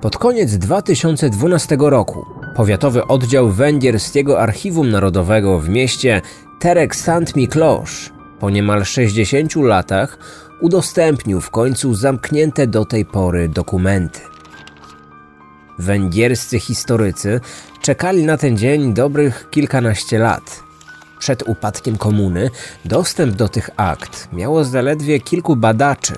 Pod 0.00 0.18
koniec 0.18 0.56
2012 0.58 1.76
roku 1.80 2.26
powiatowy 2.56 3.06
oddział 3.06 3.48
węgierskiego 3.50 4.40
Archiwum 4.40 4.90
Narodowego 4.90 5.60
w 5.60 5.68
mieście 5.68 6.22
Terek 6.58 6.96
Saint 6.96 7.36
Miklosz 7.36 8.12
po 8.40 8.50
niemal 8.50 8.84
60 8.84 9.56
latach 9.56 10.18
udostępnił 10.60 11.40
w 11.40 11.50
końcu 11.50 11.94
zamknięte 11.94 12.66
do 12.66 12.84
tej 12.84 13.04
pory 13.04 13.48
dokumenty. 13.48 14.20
Węgierscy 15.78 16.60
historycy 16.60 17.40
czekali 17.82 18.24
na 18.24 18.36
ten 18.36 18.56
dzień 18.56 18.94
dobrych 18.94 19.50
kilkanaście 19.50 20.18
lat. 20.18 20.62
Przed 21.18 21.48
upadkiem 21.48 21.98
komuny 21.98 22.50
dostęp 22.84 23.34
do 23.34 23.48
tych 23.48 23.70
akt 23.76 24.28
miało 24.32 24.64
zaledwie 24.64 25.20
kilku 25.20 25.56
badaczy. 25.56 26.14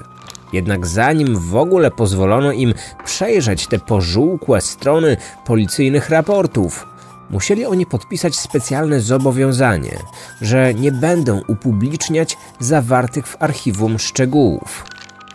Jednak 0.52 0.86
zanim 0.86 1.38
w 1.38 1.56
ogóle 1.56 1.90
pozwolono 1.90 2.52
im 2.52 2.74
przejrzeć 3.04 3.66
te 3.66 3.78
pożółkłe 3.78 4.60
strony 4.60 5.16
policyjnych 5.46 6.10
raportów, 6.10 6.86
musieli 7.30 7.66
oni 7.66 7.86
podpisać 7.86 8.36
specjalne 8.36 9.00
zobowiązanie, 9.00 9.98
że 10.40 10.74
nie 10.74 10.92
będą 10.92 11.40
upubliczniać 11.48 12.36
zawartych 12.60 13.26
w 13.26 13.42
archiwum 13.42 13.98
szczegółów. 13.98 14.84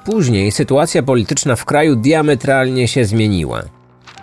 Później 0.06 0.52
sytuacja 0.52 1.04
polityczna 1.04 1.56
w 1.56 1.66
kraju 1.66 1.96
diametralnie 1.96 2.88
się 2.88 3.06
zmieniła. 3.06 3.62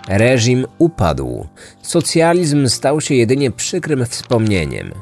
Reżim 0.09 0.67
upadł. 0.79 1.47
Socjalizm 1.83 2.69
stał 2.69 3.01
się 3.01 3.15
jedynie 3.15 3.51
przykrym 3.51 4.07
wspomnieniem. 4.07 4.93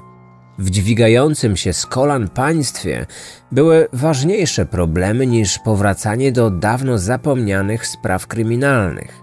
W 0.59 0.71
dźwigającym 0.71 1.57
się 1.57 1.73
z 1.73 1.87
kolan 1.87 2.29
państwie 2.29 3.07
były 3.53 3.89
ważniejsze 3.93 4.67
problemy 4.67 5.27
niż 5.27 5.59
powracanie 5.59 6.33
do 6.33 6.51
dawno 6.51 6.99
zapomnianych 6.99 7.87
spraw 7.87 8.27
kryminalnych. 8.27 9.21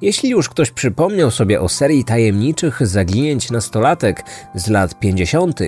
Jeśli 0.00 0.30
już 0.30 0.48
ktoś 0.48 0.70
przypomniał 0.70 1.30
sobie 1.30 1.60
o 1.60 1.68
serii 1.68 2.04
tajemniczych 2.04 2.86
zaginięć 2.86 3.50
nastolatek 3.50 4.22
z 4.54 4.68
lat 4.68 4.98
50., 5.00 5.60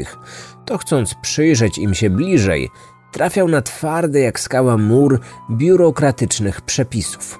to 0.65 0.79
chcąc 0.79 1.15
przyjrzeć 1.23 1.79
im 1.79 1.95
się 1.95 2.11
bliżej, 2.11 2.69
trafiał 3.13 3.49
na 3.49 3.63
twardy 3.63 4.21
jak 4.21 4.41
skała 4.41 4.77
mur 4.77 5.21
biurokratycznych 5.51 6.61
przepisów. 6.61 7.39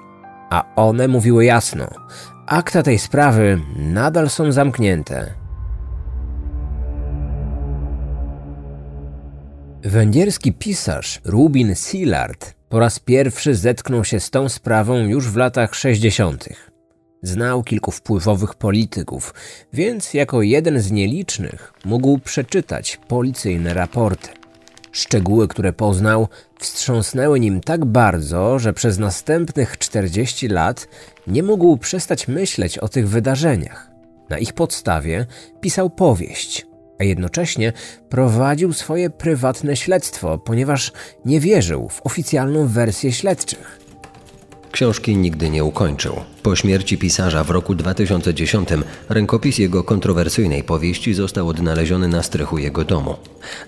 A 0.49 0.63
one 0.75 1.07
mówiły 1.07 1.45
jasno: 1.45 1.87
akta 2.47 2.83
tej 2.83 2.99
sprawy 2.99 3.61
nadal 3.75 4.29
są 4.29 4.51
zamknięte. 4.51 5.42
Węgierski 9.85 10.53
pisarz 10.53 11.21
Rubin 11.25 11.75
Szilard 11.75 12.53
po 12.69 12.79
raz 12.79 12.99
pierwszy 12.99 13.55
zetknął 13.55 14.03
się 14.05 14.19
z 14.19 14.29
tą 14.29 14.49
sprawą 14.49 14.97
już 14.97 15.29
w 15.29 15.35
latach 15.35 15.75
60. 15.75 16.49
Znał 17.21 17.63
kilku 17.63 17.91
wpływowych 17.91 18.55
polityków, 18.55 19.33
więc 19.73 20.13
jako 20.13 20.41
jeden 20.41 20.79
z 20.79 20.91
nielicznych 20.91 21.73
mógł 21.85 22.17
przeczytać 22.17 22.99
policyjne 23.07 23.73
raporty. 23.73 24.29
Szczegóły, 24.91 25.47
które 25.47 25.73
poznał, 25.73 26.27
wstrząsnęły 26.59 27.39
nim 27.39 27.61
tak 27.61 27.85
bardzo, 27.85 28.59
że 28.59 28.73
przez 28.73 28.99
następnych 28.99 29.77
40 29.77 30.47
lat 30.47 30.87
nie 31.27 31.43
mógł 31.43 31.77
przestać 31.77 32.27
myśleć 32.27 32.77
o 32.77 32.87
tych 32.87 33.09
wydarzeniach. 33.09 33.91
Na 34.29 34.37
ich 34.37 34.53
podstawie 34.53 35.25
pisał 35.61 35.89
powieść, 35.89 36.65
a 37.03 37.05
jednocześnie 37.05 37.73
prowadził 38.09 38.73
swoje 38.73 39.09
prywatne 39.09 39.75
śledztwo, 39.75 40.37
ponieważ 40.37 40.91
nie 41.25 41.39
wierzył 41.39 41.89
w 41.89 42.01
oficjalną 42.05 42.67
wersję 42.67 43.11
śledczych. 43.11 43.79
Książki 44.71 45.17
nigdy 45.17 45.49
nie 45.49 45.63
ukończył. 45.63 46.15
Po 46.43 46.55
śmierci 46.55 46.97
pisarza 46.97 47.43
w 47.43 47.49
roku 47.49 47.75
2010 47.75 48.69
rękopis 49.09 49.57
jego 49.57 49.83
kontrowersyjnej 49.83 50.63
powieści 50.63 51.13
został 51.13 51.47
odnaleziony 51.47 52.07
na 52.07 52.23
strychu 52.23 52.57
jego 52.57 52.83
domu. 52.83 53.15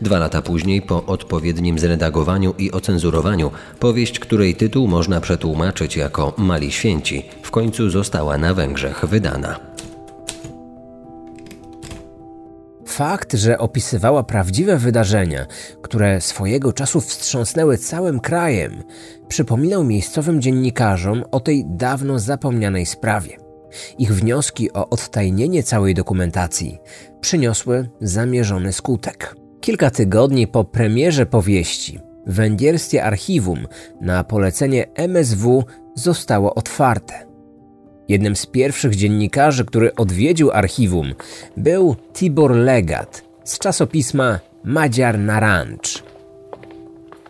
Dwa 0.01 0.19
lata 0.19 0.41
później, 0.41 0.81
po 0.81 1.05
odpowiednim 1.05 1.79
zredagowaniu 1.79 2.53
i 2.57 2.71
ocenzurowaniu, 2.71 3.51
powieść, 3.79 4.19
której 4.19 4.55
tytuł 4.55 4.87
można 4.87 5.21
przetłumaczyć 5.21 5.97
jako 5.97 6.33
Mali 6.37 6.71
Święci, 6.71 7.25
w 7.43 7.51
końcu 7.51 7.89
została 7.89 8.37
na 8.37 8.53
Węgrzech 8.53 9.05
wydana. 9.05 9.74
Fakt, 12.95 13.33
że 13.33 13.57
opisywała 13.57 14.23
prawdziwe 14.23 14.77
wydarzenia, 14.77 15.45
które 15.81 16.21
swojego 16.21 16.73
czasu 16.73 17.01
wstrząsnęły 17.01 17.77
całym 17.77 18.19
krajem, 18.19 18.83
przypominał 19.27 19.83
miejscowym 19.83 20.41
dziennikarzom 20.41 21.23
o 21.31 21.39
tej 21.39 21.65
dawno 21.65 22.19
zapomnianej 22.19 22.85
sprawie. 22.85 23.37
Ich 23.97 24.15
wnioski 24.15 24.73
o 24.73 24.89
odtajnienie 24.89 25.63
całej 25.63 25.93
dokumentacji 25.93 26.79
przyniosły 27.21 27.89
zamierzony 28.01 28.73
skutek. 28.73 29.35
Kilka 29.61 29.91
tygodni 29.91 30.47
po 30.47 30.63
premierze 30.63 31.25
powieści, 31.25 31.99
węgierskie 32.27 33.03
archiwum 33.03 33.67
na 34.01 34.23
polecenie 34.23 34.85
MSW 34.93 35.63
zostało 35.95 36.55
otwarte. 36.55 37.34
Jednym 38.07 38.35
z 38.35 38.45
pierwszych 38.45 38.95
dziennikarzy, 38.95 39.65
który 39.65 39.95
odwiedził 39.95 40.51
archiwum, 40.51 41.13
był 41.57 41.95
Tibor 42.13 42.51
Legat 42.51 43.23
z 43.43 43.59
czasopisma 43.59 44.39
Madziar 44.63 45.19
Narancz. 45.19 46.03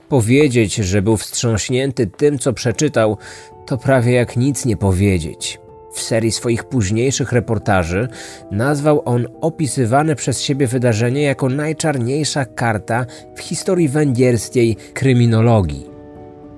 Powiedzieć, 0.09 0.75
że 0.75 1.01
był 1.01 1.17
wstrząśnięty 1.17 2.07
tym, 2.07 2.39
co 2.39 2.53
przeczytał, 2.53 3.17
to 3.65 3.77
prawie 3.77 4.11
jak 4.11 4.37
nic 4.37 4.65
nie 4.65 4.77
powiedzieć. 4.77 5.59
W 5.93 6.01
serii 6.01 6.31
swoich 6.31 6.63
późniejszych 6.63 7.31
reportaży 7.31 8.07
nazwał 8.51 9.01
on 9.05 9.27
opisywane 9.41 10.15
przez 10.15 10.41
siebie 10.41 10.67
wydarzenie 10.67 11.21
jako 11.21 11.49
najczarniejsza 11.49 12.45
karta 12.45 13.05
w 13.35 13.39
historii 13.39 13.89
węgierskiej 13.89 14.75
kryminologii. 14.93 15.89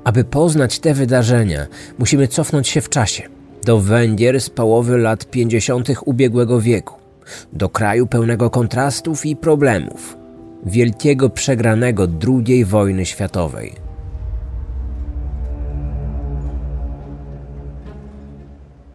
Aby 0.03 0.23
poznać 0.23 0.79
te 0.79 0.93
wydarzenia, 0.93 1.67
musimy 1.97 2.27
cofnąć 2.27 2.67
się 2.67 2.81
w 2.81 2.89
czasie– 2.89 3.23
do 3.65 3.79
Węgier 3.79 4.41
z 4.41 4.49
połowy 4.49 4.97
lat 4.97 5.25
50. 5.25 5.89
ubiegłego 6.05 6.61
wieku, 6.61 6.95
do 7.53 7.69
kraju 7.69 8.07
pełnego 8.07 8.49
kontrastów 8.49 9.25
i 9.25 9.35
problemów, 9.35 10.17
wielkiego 10.65 11.29
przegranego 11.29 12.07
II 12.27 12.65
wojny 12.65 13.05
światowej. 13.05 13.87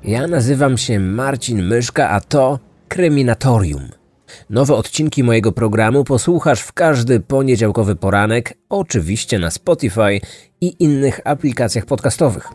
Ja 0.05 0.27
nazywam 0.27 0.79
się 0.79 1.01
Marcin 1.01 1.63
Myszka, 1.63 2.09
a 2.11 2.21
to 2.21 2.59
Kryminatorium. 2.89 4.02
Nowe 4.51 4.75
odcinki 4.75 5.25
mojego 5.25 5.53
programu 5.53 6.05
posłuchasz 6.05 6.61
w 6.61 6.73
każdy 6.73 7.21
poniedziałkowy 7.21 7.97
poranek, 7.97 8.55
oczywiście 8.69 9.39
na 9.39 9.51
Spotify 9.51 10.21
i 10.61 10.77
innych 10.79 11.21
aplikacjach 11.25 11.87
podcastowych. 11.87 12.49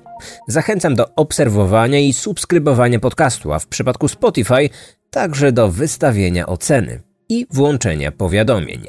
Zachęcam 0.47 0.95
do 0.95 1.15
obserwowania 1.15 1.99
i 1.99 2.13
subskrybowania 2.13 2.99
podcastu, 2.99 3.53
a 3.53 3.59
w 3.59 3.67
przypadku 3.67 4.07
Spotify 4.07 4.69
także 5.09 5.51
do 5.51 5.69
wystawienia 5.69 6.45
oceny 6.45 7.01
i 7.29 7.45
włączenia 7.51 8.11
powiadomień. 8.11 8.85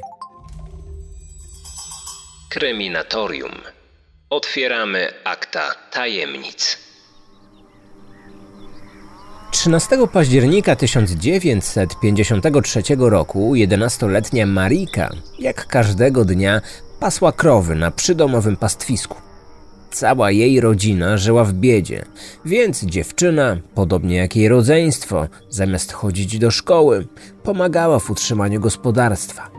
Kryminatorium. 2.48 3.52
Otwieramy 4.30 5.08
akta 5.24 5.74
tajemnic. 5.90 6.87
13 9.50 9.98
października 10.12 10.76
1953 10.76 12.82
roku 12.98 13.54
11-letnia 13.54 14.46
Marika, 14.46 15.10
jak 15.38 15.66
każdego 15.66 16.24
dnia, 16.24 16.60
pasła 17.00 17.32
krowy 17.32 17.74
na 17.74 17.90
przydomowym 17.90 18.56
pastwisku. 18.56 19.16
Cała 19.90 20.30
jej 20.30 20.60
rodzina 20.60 21.16
żyła 21.16 21.44
w 21.44 21.52
biedzie, 21.52 22.04
więc 22.44 22.84
dziewczyna, 22.84 23.56
podobnie 23.74 24.16
jak 24.16 24.36
jej 24.36 24.48
rodzeństwo, 24.48 25.26
zamiast 25.48 25.92
chodzić 25.92 26.38
do 26.38 26.50
szkoły, 26.50 27.06
pomagała 27.42 27.98
w 27.98 28.10
utrzymaniu 28.10 28.60
gospodarstwa. 28.60 29.50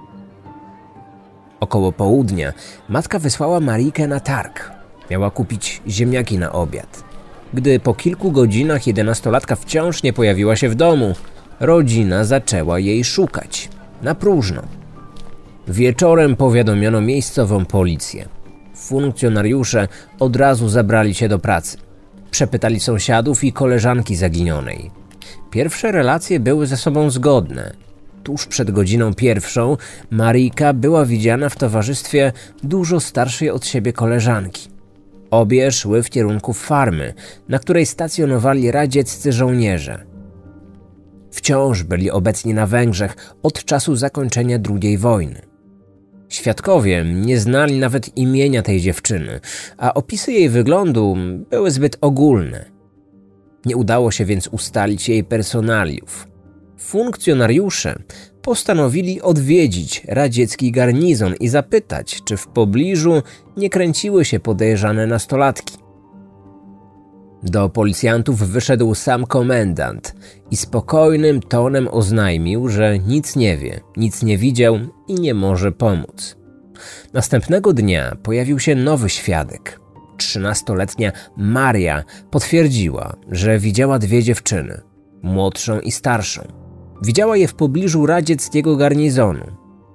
Około 1.59 1.91
południa 1.91 2.53
matka 2.89 3.19
wysłała 3.19 3.59
Marikę 3.59 4.07
na 4.07 4.19
targ. 4.19 4.71
Miała 5.11 5.31
kupić 5.31 5.81
ziemniaki 5.87 6.37
na 6.37 6.51
obiad. 6.51 7.08
Gdy 7.53 7.79
po 7.79 7.93
kilku 7.93 8.31
godzinach 8.31 8.87
jedenastolatka 8.87 9.55
wciąż 9.55 10.03
nie 10.03 10.13
pojawiła 10.13 10.55
się 10.55 10.69
w 10.69 10.75
domu, 10.75 11.15
rodzina 11.59 12.25
zaczęła 12.25 12.79
jej 12.79 13.03
szukać. 13.03 13.69
Na 14.01 14.15
próżno. 14.15 14.61
Wieczorem 15.67 16.35
powiadomiono 16.35 17.01
miejscową 17.01 17.65
policję. 17.65 18.29
Funkcjonariusze 18.75 19.87
od 20.19 20.35
razu 20.35 20.69
zabrali 20.69 21.13
się 21.13 21.27
do 21.27 21.39
pracy. 21.39 21.77
Przepytali 22.31 22.79
sąsiadów 22.79 23.43
i 23.43 23.53
koleżanki 23.53 24.15
zaginionej. 24.15 24.91
Pierwsze 25.51 25.91
relacje 25.91 26.39
były 26.39 26.67
ze 26.67 26.77
sobą 26.77 27.09
zgodne. 27.09 27.73
Tuż 28.23 28.45
przed 28.45 28.71
godziną 28.71 29.13
pierwszą 29.13 29.77
Marika 30.11 30.73
była 30.73 31.05
widziana 31.05 31.49
w 31.49 31.55
towarzystwie 31.55 32.33
dużo 32.63 32.99
starszej 32.99 33.49
od 33.49 33.65
siebie 33.65 33.93
koleżanki. 33.93 34.78
Obie 35.31 35.71
szły 35.71 36.03
w 36.03 36.09
kierunku 36.09 36.53
farmy, 36.53 37.13
na 37.49 37.59
której 37.59 37.85
stacjonowali 37.85 38.71
radzieccy 38.71 39.31
żołnierze. 39.31 40.05
Wciąż 41.31 41.83
byli 41.83 42.11
obecni 42.11 42.53
na 42.53 42.67
Węgrzech 42.67 43.35
od 43.43 43.65
czasu 43.65 43.95
zakończenia 43.95 44.59
II 44.81 44.97
wojny. 44.97 45.41
Świadkowie 46.29 47.05
nie 47.05 47.39
znali 47.39 47.79
nawet 47.79 48.17
imienia 48.17 48.61
tej 48.61 48.81
dziewczyny, 48.81 49.39
a 49.77 49.93
opisy 49.93 50.31
jej 50.31 50.49
wyglądu 50.49 51.17
były 51.49 51.71
zbyt 51.71 51.97
ogólne. 52.01 52.65
Nie 53.65 53.77
udało 53.77 54.11
się 54.11 54.25
więc 54.25 54.47
ustalić 54.47 55.09
jej 55.09 55.23
personaliów. 55.23 56.27
Funkcjonariusze 56.77 57.99
postanowili 58.41 59.21
odwiedzić 59.21 60.03
radziecki 60.07 60.71
garnizon 60.71 61.33
i 61.39 61.47
zapytać, 61.47 62.21
czy 62.25 62.37
w 62.37 62.47
pobliżu 62.47 63.21
nie 63.57 63.69
kręciły 63.69 64.25
się 64.25 64.39
podejrzane 64.39 65.07
nastolatki. 65.07 65.77
Do 67.43 67.69
policjantów 67.69 68.39
wyszedł 68.39 68.95
sam 68.95 69.25
komendant 69.25 70.15
i 70.51 70.57
spokojnym 70.57 71.41
tonem 71.41 71.87
oznajmił, 71.91 72.69
że 72.69 72.99
nic 72.99 73.35
nie 73.35 73.57
wie, 73.57 73.79
nic 73.97 74.23
nie 74.23 74.37
widział 74.37 74.79
i 75.07 75.13
nie 75.13 75.33
może 75.33 75.71
pomóc. 75.71 76.37
Następnego 77.13 77.73
dnia 77.73 78.17
pojawił 78.23 78.59
się 78.59 78.75
nowy 78.75 79.09
świadek. 79.09 79.79
Trzynastoletnia 80.17 81.11
Maria 81.37 82.03
potwierdziła, 82.31 83.15
że 83.31 83.59
widziała 83.59 83.99
dwie 83.99 84.23
dziewczyny, 84.23 84.81
młodszą 85.21 85.79
i 85.79 85.91
starszą. 85.91 86.58
Widziała 87.03 87.37
je 87.37 87.47
w 87.47 87.53
pobliżu 87.53 88.05
radzieckiego 88.05 88.75
garnizonu. 88.75 89.45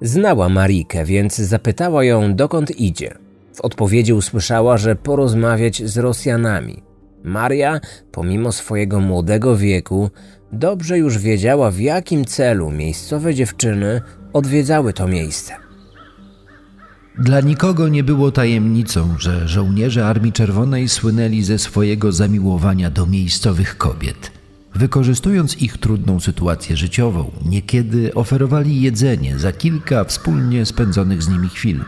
Znała 0.01 0.49
Marikę, 0.49 1.05
więc 1.05 1.37
zapytała 1.37 2.05
ją, 2.05 2.35
dokąd 2.35 2.81
idzie. 2.81 3.15
W 3.55 3.61
odpowiedzi 3.61 4.13
usłyszała, 4.13 4.79
że 4.79 4.97
porozmawiać 4.97 5.83
z 5.83 5.99
Rosjanami. 5.99 6.83
Maria, 7.25 7.81
pomimo 8.13 8.53
swojego 8.53 9.01
młodego 9.01 9.57
wieku, 9.57 10.11
dobrze 10.53 10.99
już 10.99 11.19
wiedziała, 11.19 11.71
w 11.71 11.79
jakim 11.79 12.25
celu 12.25 12.71
miejscowe 12.71 13.35
dziewczyny 13.35 14.01
odwiedzały 14.33 14.93
to 14.93 15.09
miejsce. 15.09 15.55
Dla 17.19 17.41
nikogo 17.41 17.89
nie 17.89 18.05
było 18.05 18.31
tajemnicą, 18.31 19.15
że 19.19 19.49
żołnierze 19.49 20.07
Armii 20.07 20.33
Czerwonej 20.33 20.89
słynęli 20.89 21.43
ze 21.43 21.59
swojego 21.59 22.13
zamiłowania 22.13 22.91
do 22.91 23.07
miejscowych 23.07 23.77
kobiet. 23.77 24.44
Wykorzystując 24.75 25.63
ich 25.63 25.79
trudną 25.79 26.21
sytuację 26.21 26.77
życiową, 26.77 27.31
niekiedy 27.45 28.15
oferowali 28.15 28.83
jedzenie 28.83 29.39
za 29.39 29.53
kilka 29.53 30.05
wspólnie 30.05 30.67
spędzonych 30.67 31.23
z 31.23 31.29
nimi 31.29 31.49
chwil. 31.49 31.85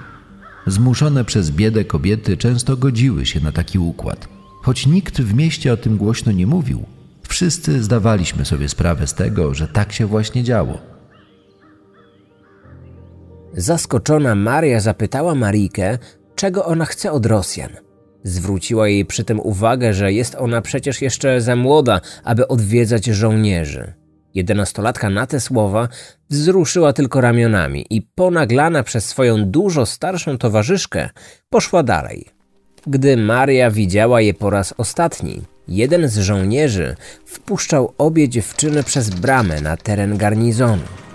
Zmuszone 0.66 1.24
przez 1.24 1.50
biedę 1.50 1.84
kobiety 1.84 2.36
często 2.36 2.76
godziły 2.76 3.26
się 3.26 3.40
na 3.40 3.52
taki 3.52 3.78
układ. 3.78 4.28
Choć 4.62 4.86
nikt 4.86 5.20
w 5.20 5.34
mieście 5.34 5.72
o 5.72 5.76
tym 5.76 5.96
głośno 5.96 6.32
nie 6.32 6.46
mówił, 6.46 6.86
wszyscy 7.28 7.82
zdawaliśmy 7.82 8.44
sobie 8.44 8.68
sprawę 8.68 9.06
z 9.06 9.14
tego, 9.14 9.54
że 9.54 9.68
tak 9.68 9.92
się 9.92 10.06
właśnie 10.06 10.44
działo. 10.44 10.78
Zaskoczona 13.52 14.34
Maria 14.34 14.80
zapytała 14.80 15.34
Marikę, 15.34 15.98
czego 16.34 16.64
ona 16.64 16.84
chce 16.84 17.12
od 17.12 17.26
Rosjan. 17.26 17.85
Zwróciła 18.22 18.88
jej 18.88 19.04
przy 19.04 19.24
tym 19.24 19.40
uwagę, 19.40 19.94
że 19.94 20.12
jest 20.12 20.34
ona 20.34 20.62
przecież 20.62 21.02
jeszcze 21.02 21.40
za 21.40 21.56
młoda, 21.56 22.00
aby 22.24 22.48
odwiedzać 22.48 23.04
żołnierzy. 23.04 23.92
Jedenastolatka 24.34 25.10
na 25.10 25.26
te 25.26 25.40
słowa 25.40 25.88
wzruszyła 26.30 26.92
tylko 26.92 27.20
ramionami 27.20 27.86
i 27.90 28.02
ponaglana 28.02 28.82
przez 28.82 29.04
swoją 29.06 29.44
dużo 29.44 29.86
starszą 29.86 30.38
towarzyszkę 30.38 31.10
poszła 31.50 31.82
dalej. 31.82 32.26
Gdy 32.86 33.16
Maria 33.16 33.70
widziała 33.70 34.20
je 34.20 34.34
po 34.34 34.50
raz 34.50 34.74
ostatni, 34.76 35.42
jeden 35.68 36.08
z 36.08 36.18
żołnierzy 36.18 36.96
wpuszczał 37.26 37.94
obie 37.98 38.28
dziewczyny 38.28 38.82
przez 38.82 39.10
bramę 39.10 39.60
na 39.60 39.76
teren 39.76 40.16
garnizonu. 40.16 41.05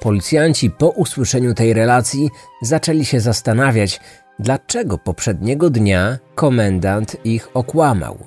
Policjanci 0.00 0.70
po 0.70 0.88
usłyszeniu 0.88 1.54
tej 1.54 1.72
relacji 1.72 2.30
zaczęli 2.62 3.04
się 3.04 3.20
zastanawiać, 3.20 4.00
dlaczego 4.38 4.98
poprzedniego 4.98 5.70
dnia 5.70 6.18
komendant 6.34 7.16
ich 7.24 7.48
okłamał. 7.54 8.18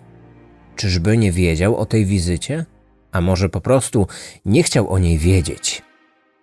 Czyżby 0.75 1.17
nie 1.17 1.31
wiedział 1.31 1.77
o 1.77 1.85
tej 1.85 2.05
wizycie? 2.05 2.65
A 3.11 3.21
może 3.21 3.49
po 3.49 3.61
prostu 3.61 4.07
nie 4.45 4.63
chciał 4.63 4.89
o 4.89 4.99
niej 4.99 5.17
wiedzieć? 5.17 5.81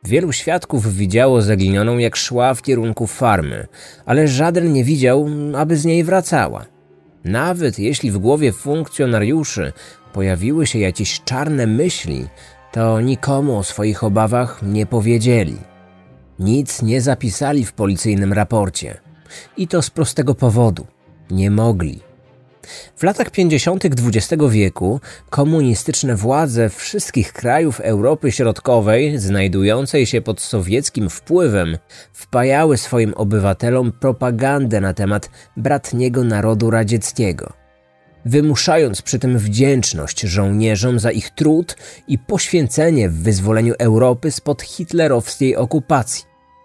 Wielu 0.04 0.32
świadków 0.32 0.94
widziało 0.94 1.42
zaginioną, 1.42 1.98
jak 1.98 2.16
szła 2.16 2.54
w 2.54 2.62
kierunku 2.62 3.06
farmy, 3.06 3.66
ale 4.06 4.28
żaden 4.28 4.72
nie 4.72 4.84
widział, 4.84 5.28
aby 5.56 5.76
z 5.76 5.84
niej 5.84 6.04
wracała. 6.04 6.66
Nawet 7.24 7.78
jeśli 7.78 8.10
w 8.10 8.18
głowie 8.18 8.52
funkcjonariuszy 8.52 9.72
pojawiły 10.12 10.66
się 10.66 10.78
jakieś 10.78 11.20
czarne 11.20 11.66
myśli, 11.66 12.26
to 12.72 13.00
nikomu 13.00 13.58
o 13.58 13.64
swoich 13.64 14.04
obawach 14.04 14.60
nie 14.62 14.86
powiedzieli. 14.86 15.56
Nic 16.38 16.82
nie 16.82 17.00
zapisali 17.00 17.64
w 17.64 17.72
policyjnym 17.72 18.32
raporcie. 18.32 19.00
I 19.56 19.68
to 19.68 19.82
z 19.82 19.90
prostego 19.90 20.34
powodu 20.34 20.86
nie 21.30 21.50
mogli. 21.50 22.00
W 22.96 23.02
latach 23.02 23.30
50. 23.30 23.84
XX 23.84 24.42
wieku 24.50 25.00
komunistyczne 25.30 26.16
władze 26.16 26.68
wszystkich 26.68 27.32
krajów 27.32 27.80
Europy 27.80 28.32
Środkowej, 28.32 29.18
znajdującej 29.18 30.06
się 30.06 30.20
pod 30.20 30.40
sowieckim 30.40 31.10
wpływem, 31.10 31.78
wpajały 32.12 32.76
swoim 32.76 33.14
obywatelom 33.14 33.92
propagandę 33.92 34.80
na 34.80 34.94
temat 34.94 35.30
bratniego 35.56 36.24
narodu 36.24 36.70
radzieckiego, 36.70 37.52
wymuszając 38.24 39.02
przy 39.02 39.18
tym 39.18 39.38
wdzięczność 39.38 40.20
żołnierzom 40.20 40.98
za 40.98 41.10
ich 41.10 41.30
trud 41.30 41.76
i 42.08 42.18
poświęcenie 42.18 43.08
w 43.08 43.22
wyzwoleniu 43.22 43.74
Europy 43.78 44.30
spod 44.30 44.62
hitlerowskiej 44.62 45.56
okupacji. 45.56 46.24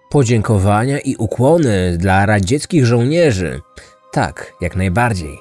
Podziękowania 0.10 1.00
i 1.00 1.16
ukłony 1.16 1.98
dla 1.98 2.26
radzieckich 2.26 2.86
żołnierzy, 2.86 3.62
tak, 4.12 4.54
jak 4.62 4.76
najbardziej. 4.76 5.40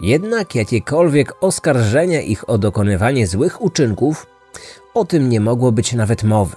Jednak 0.00 0.54
jakiekolwiek 0.54 1.32
oskarżenia 1.40 2.20
ich 2.20 2.50
o 2.50 2.58
dokonywanie 2.58 3.26
złych 3.26 3.62
uczynków, 3.62 4.26
o 4.94 5.04
tym 5.04 5.28
nie 5.28 5.40
mogło 5.40 5.72
być 5.72 5.92
nawet 5.92 6.24
mowy. 6.24 6.56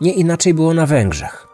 Nie 0.00 0.12
inaczej 0.12 0.54
było 0.54 0.74
na 0.74 0.86
Węgrzech. 0.86 1.47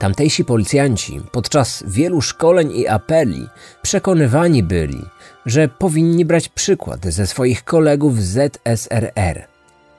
Tamtejsi 0.00 0.44
policjanci 0.44 1.20
podczas 1.32 1.84
wielu 1.86 2.20
szkoleń 2.20 2.72
i 2.72 2.88
apeli 2.88 3.46
przekonywani 3.82 4.62
byli, 4.62 5.04
że 5.46 5.68
powinni 5.68 6.24
brać 6.24 6.48
przykład 6.48 7.06
ze 7.06 7.26
swoich 7.26 7.64
kolegów 7.64 8.22
z 8.22 8.52
ZSRR, 8.64 9.46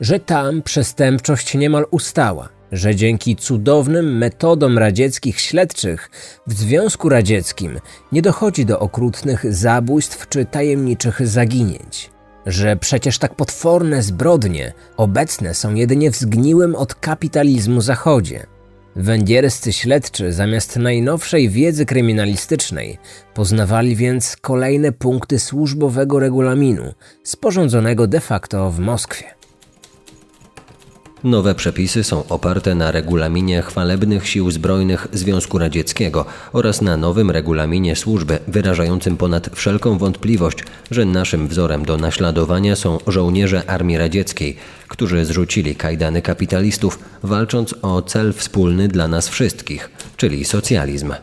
że 0.02 0.20
tam 0.20 0.62
przestępczość 0.62 1.56
niemal 1.56 1.86
ustała– 1.92 2.50
że 2.72 2.96
dzięki 2.96 3.36
cudownym 3.36 4.18
metodom 4.18 4.78
radzieckich 4.78 5.40
śledczych 5.40 6.10
w 6.48 6.54
Związku 6.54 7.10
Radzieckim 7.10 7.80
nie 8.12 8.22
dochodzi 8.22 8.66
do 8.66 8.80
okrutnych 8.80 9.54
zabójstw 9.54 10.30
czy 10.30 10.46
tajemniczych 10.46 11.28
zaginięć. 11.28 12.10
Że 12.46 12.76
przecież 12.76 13.18
tak 13.18 13.36
potworne 13.36 14.04
zbrodnie 14.04 14.74
obecne 14.98 15.54
są 15.54 15.74
jedynie 15.74 16.12
w 16.12 16.16
zgniłym 16.16 16.76
od 16.76 16.96
kapitalizmu 16.96 17.82
zachodzie. 17.82 18.46
Węgierscy 18.96 19.74
śledczy 19.74 20.34
zamiast 20.34 20.76
najnowszej 20.76 21.50
wiedzy 21.50 21.86
kryminalistycznej 21.86 22.98
poznawali 23.34 23.96
więc 23.96 24.36
kolejne 24.36 24.92
punkty 24.92 25.40
służbowego 25.40 26.20
regulaminu 26.20 26.94
sporządzonego 27.24 28.08
de 28.08 28.20
facto 28.20 28.72
w 28.72 28.80
Moskwie. 28.80 29.41
Nowe 31.24 31.56
przepisy 31.56 32.04
są 32.04 32.28
oparte 32.28 32.76
na 32.76 32.92
regulaminie 32.92 33.62
chwalebnych 33.62 34.28
sił 34.28 34.52
zbrojnych 34.52 35.08
Związku 35.14 35.58
Radzieckiego 35.58 36.26
oraz 36.54 36.82
na 36.82 36.98
nowym 36.98 37.32
regulaminie 37.32 37.96
służby, 37.96 38.40
wyrażającym 38.48 39.18
ponad 39.18 39.50
wszelką 39.54 39.98
wątpliwość, 39.98 40.58
że 40.92 41.06
naszym 41.06 41.48
wzorem 41.48 41.86
do 41.86 41.98
naśladowania 41.98 42.76
są 42.76 42.98
żołnierze 43.08 43.64
Armii 43.68 43.98
Radzieckiej, 43.98 44.58
którzy 44.88 45.26
zrzucili 45.26 45.76
kajdany 45.76 46.22
kapitalistów, 46.22 47.00
walcząc 47.24 47.76
o 47.82 48.02
cel 48.02 48.34
wspólny 48.34 48.88
dla 48.88 49.08
nas 49.08 49.30
wszystkich, 49.30 49.90
czyli 50.18 50.46
socjalizm. 50.46 51.14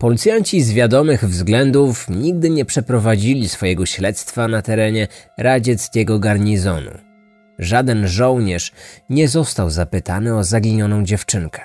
Policjanci 0.00 0.62
z 0.62 0.72
wiadomych 0.72 1.24
względów 1.24 2.06
nigdy 2.08 2.50
nie 2.50 2.64
przeprowadzili 2.64 3.48
swojego 3.48 3.86
śledztwa 3.86 4.48
na 4.48 4.62
terenie 4.62 5.08
radzieckiego 5.38 6.18
garnizonu. 6.18 6.90
Żaden 7.58 8.08
żołnierz 8.08 8.72
nie 9.10 9.28
został 9.28 9.70
zapytany 9.70 10.36
o 10.36 10.44
zaginioną 10.44 11.04
dziewczynkę. 11.04 11.62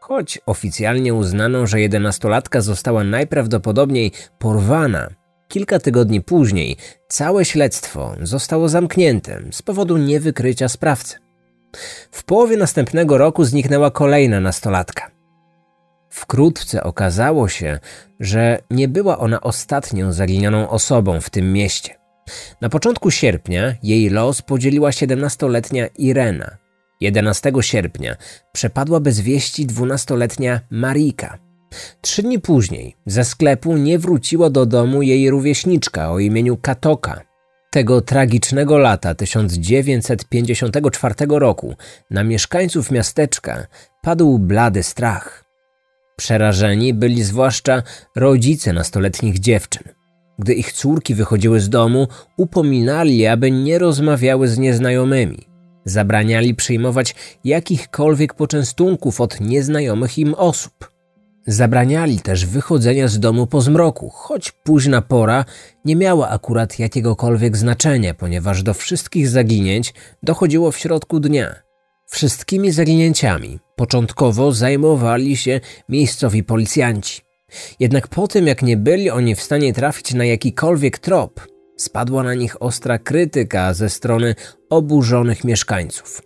Choć 0.00 0.38
oficjalnie 0.46 1.14
uznano, 1.14 1.66
że 1.66 1.80
jedenastolatka 1.80 2.60
została 2.60 3.04
najprawdopodobniej 3.04 4.12
porwana, 4.38 5.08
kilka 5.48 5.78
tygodni 5.78 6.20
później 6.20 6.76
całe 7.08 7.44
śledztwo 7.44 8.14
zostało 8.22 8.68
zamknięte 8.68 9.40
z 9.50 9.62
powodu 9.62 9.96
niewykrycia 9.96 10.68
sprawcy. 10.68 11.16
W 12.10 12.24
połowie 12.24 12.56
następnego 12.56 13.18
roku 13.18 13.44
zniknęła 13.44 13.90
kolejna 13.90 14.40
nastolatka. 14.40 15.15
Wkrótce 16.16 16.82
okazało 16.82 17.48
się, 17.48 17.78
że 18.20 18.58
nie 18.70 18.88
była 18.88 19.18
ona 19.18 19.40
ostatnią 19.40 20.12
zaginioną 20.12 20.70
osobą 20.70 21.20
w 21.20 21.30
tym 21.30 21.52
mieście. 21.52 21.94
Na 22.60 22.68
początku 22.68 23.10
sierpnia 23.10 23.74
jej 23.82 24.10
los 24.10 24.42
podzieliła 24.42 24.90
17-letnia 24.90 25.86
Irena. 25.86 26.56
11 27.00 27.52
sierpnia 27.60 28.16
przepadła 28.52 29.00
bez 29.00 29.20
wieści 29.20 29.66
12-letnia 29.66 30.60
Marika. 30.70 31.38
Trzy 32.00 32.22
dni 32.22 32.40
później 32.40 32.96
ze 33.06 33.24
sklepu 33.24 33.76
nie 33.76 33.98
wróciła 33.98 34.50
do 34.50 34.66
domu 34.66 35.02
jej 35.02 35.30
rówieśniczka 35.30 36.12
o 36.12 36.18
imieniu 36.18 36.56
Katoka. 36.56 37.20
Tego 37.70 38.00
tragicznego 38.00 38.78
lata 38.78 39.14
1954 39.14 41.14
roku 41.28 41.74
na 42.10 42.24
mieszkańców 42.24 42.90
miasteczka 42.90 43.66
padł 44.02 44.38
blady 44.38 44.82
strach. 44.82 45.45
Przerażeni 46.16 46.94
byli 46.94 47.22
zwłaszcza 47.22 47.82
rodzice 48.14 48.72
nastoletnich 48.72 49.38
dziewczyn. 49.38 49.82
Gdy 50.38 50.54
ich 50.54 50.72
córki 50.72 51.14
wychodziły 51.14 51.60
z 51.60 51.68
domu, 51.68 52.08
upominali, 52.36 53.26
aby 53.26 53.50
nie 53.50 53.78
rozmawiały 53.78 54.48
z 54.48 54.58
nieznajomymi. 54.58 55.48
Zabraniali 55.84 56.54
przyjmować 56.54 57.14
jakichkolwiek 57.44 58.34
poczęstunków 58.34 59.20
od 59.20 59.40
nieznajomych 59.40 60.18
im 60.18 60.34
osób. 60.34 60.92
Zabraniali 61.46 62.20
też 62.20 62.46
wychodzenia 62.46 63.08
z 63.08 63.18
domu 63.18 63.46
po 63.46 63.60
zmroku, 63.60 64.10
choć 64.10 64.52
późna 64.52 65.02
pora 65.02 65.44
nie 65.84 65.96
miała 65.96 66.28
akurat 66.28 66.78
jakiegokolwiek 66.78 67.56
znaczenia, 67.56 68.14
ponieważ 68.14 68.62
do 68.62 68.74
wszystkich 68.74 69.28
zaginięć 69.28 69.94
dochodziło 70.22 70.72
w 70.72 70.78
środku 70.78 71.20
dnia. 71.20 71.54
Wszystkimi 72.06 72.72
zaginięciami 72.72 73.58
początkowo 73.76 74.52
zajmowali 74.52 75.36
się 75.36 75.60
miejscowi 75.88 76.44
policjanci. 76.44 77.20
Jednak 77.80 78.08
po 78.08 78.28
tym, 78.28 78.46
jak 78.46 78.62
nie 78.62 78.76
byli 78.76 79.10
oni 79.10 79.34
w 79.34 79.42
stanie 79.42 79.72
trafić 79.72 80.14
na 80.14 80.24
jakikolwiek 80.24 80.98
trop, 80.98 81.40
spadła 81.76 82.22
na 82.22 82.34
nich 82.34 82.62
ostra 82.62 82.98
krytyka 82.98 83.74
ze 83.74 83.90
strony 83.90 84.34
oburzonych 84.70 85.44
mieszkańców. 85.44 86.22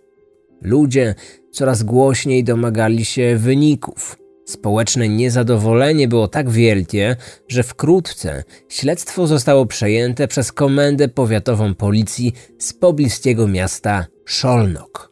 Ludzie 0.61 1.15
coraz 1.51 1.83
głośniej 1.83 2.43
domagali 2.43 3.05
się 3.05 3.35
wyników. 3.37 4.17
Społeczne 4.45 5.09
niezadowolenie 5.09 6.07
było 6.07 6.27
tak 6.27 6.49
wielkie, 6.49 7.15
że 7.47 7.63
wkrótce 7.63 8.43
śledztwo 8.69 9.27
zostało 9.27 9.65
przejęte 9.65 10.27
przez 10.27 10.51
komendę 10.51 11.07
powiatową 11.07 11.75
policji 11.75 12.33
z 12.59 12.73
pobliskiego 12.73 13.47
miasta 13.47 14.05
Szolnok. 14.25 15.10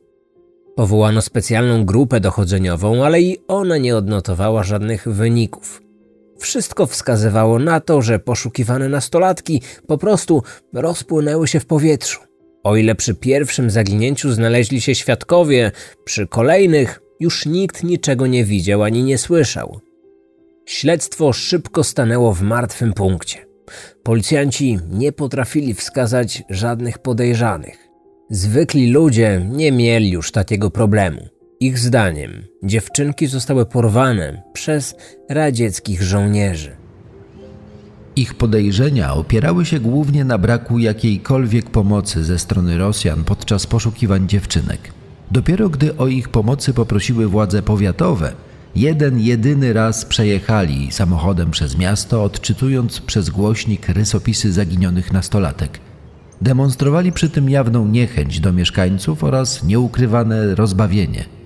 Powołano 0.80 1.22
specjalną 1.22 1.86
grupę 1.86 2.20
dochodzeniową, 2.20 3.06
ale 3.06 3.22
i 3.22 3.38
ona 3.48 3.78
nie 3.78 3.96
odnotowała 3.96 4.64
żadnych 4.64 5.08
wyników. 5.08 5.82
Wszystko 6.38 6.88
wskazywało 6.88 7.60
na 7.60 7.80
to, 7.80 8.02
że 8.02 8.20
poszukiwane 8.20 8.90
nastolatki 8.90 9.62
po 9.88 9.98
prostu 9.98 10.44
rozpłynęły 10.74 11.48
się 11.48 11.60
w 11.60 11.66
powietrzu. 11.66 12.20
O 12.64 12.76
ile 12.76 12.96
przy 12.96 13.16
pierwszym 13.16 13.70
zaginięciu 13.70 14.32
znaleźli 14.32 14.82
się 14.82 14.96
świadkowie, 14.96 15.72
przy 16.06 16.28
kolejnych 16.28 17.02
już 17.20 17.46
nikt 17.46 17.84
niczego 17.84 18.28
nie 18.28 18.46
widział 18.46 18.84
ani 18.84 19.04
nie 19.04 19.18
słyszał. 19.18 19.80
Śledztwo 20.66 21.34
szybko 21.34 21.84
stanęło 21.84 22.34
w 22.34 22.42
martwym 22.42 22.94
punkcie. 22.94 23.46
Policjanci 24.04 24.80
nie 24.90 25.12
potrafili 25.12 25.74
wskazać 25.74 26.44
żadnych 26.50 27.00
podejrzanych. 27.00 27.89
Zwykli 28.32 28.92
ludzie 28.92 29.48
nie 29.52 29.72
mieli 29.72 30.10
już 30.10 30.32
takiego 30.32 30.72
problemu. 30.72 31.28
Ich 31.60 31.80
zdaniem 31.80 32.32
dziewczynki 32.64 33.28
zostały 33.28 33.66
porwane 33.66 34.44
przez 34.54 34.96
radzieckich 35.30 36.04
żołnierzy. 36.04 36.76
Ich 38.16 38.34
podejrzenia 38.34 39.14
opierały 39.14 39.66
się 39.66 39.80
głównie 39.80 40.26
na 40.26 40.38
braku 40.38 40.80
jakiejkolwiek 40.80 41.70
pomocy 41.70 42.24
ze 42.24 42.40
strony 42.40 42.78
Rosjan 42.78 43.24
podczas 43.24 43.68
poszukiwań 43.68 44.28
dziewczynek. 44.28 44.80
Dopiero 45.32 45.70
gdy 45.70 45.98
o 45.98 46.08
ich 46.08 46.30
pomocy 46.30 46.74
poprosiły 46.74 47.28
władze 47.28 47.62
powiatowe, 47.62 48.34
jeden 48.76 49.20
jedyny 49.20 49.74
raz 49.74 50.06
przejechali 50.06 50.92
samochodem 50.92 51.52
przez 51.52 51.78
miasto, 51.78 52.24
odczytując 52.24 53.02
przez 53.02 53.30
głośnik 53.30 53.90
rysopisy 53.90 54.52
zaginionych 54.52 55.14
nastolatek. 55.14 55.89
Demonstrowali 56.42 57.12
przy 57.12 57.30
tym 57.30 57.50
jawną 57.50 57.88
niechęć 57.88 58.40
do 58.40 58.54
mieszkańców 58.54 59.24
oraz 59.24 59.64
nieukrywane 59.64 60.56
rozbawienie– 60.56 61.26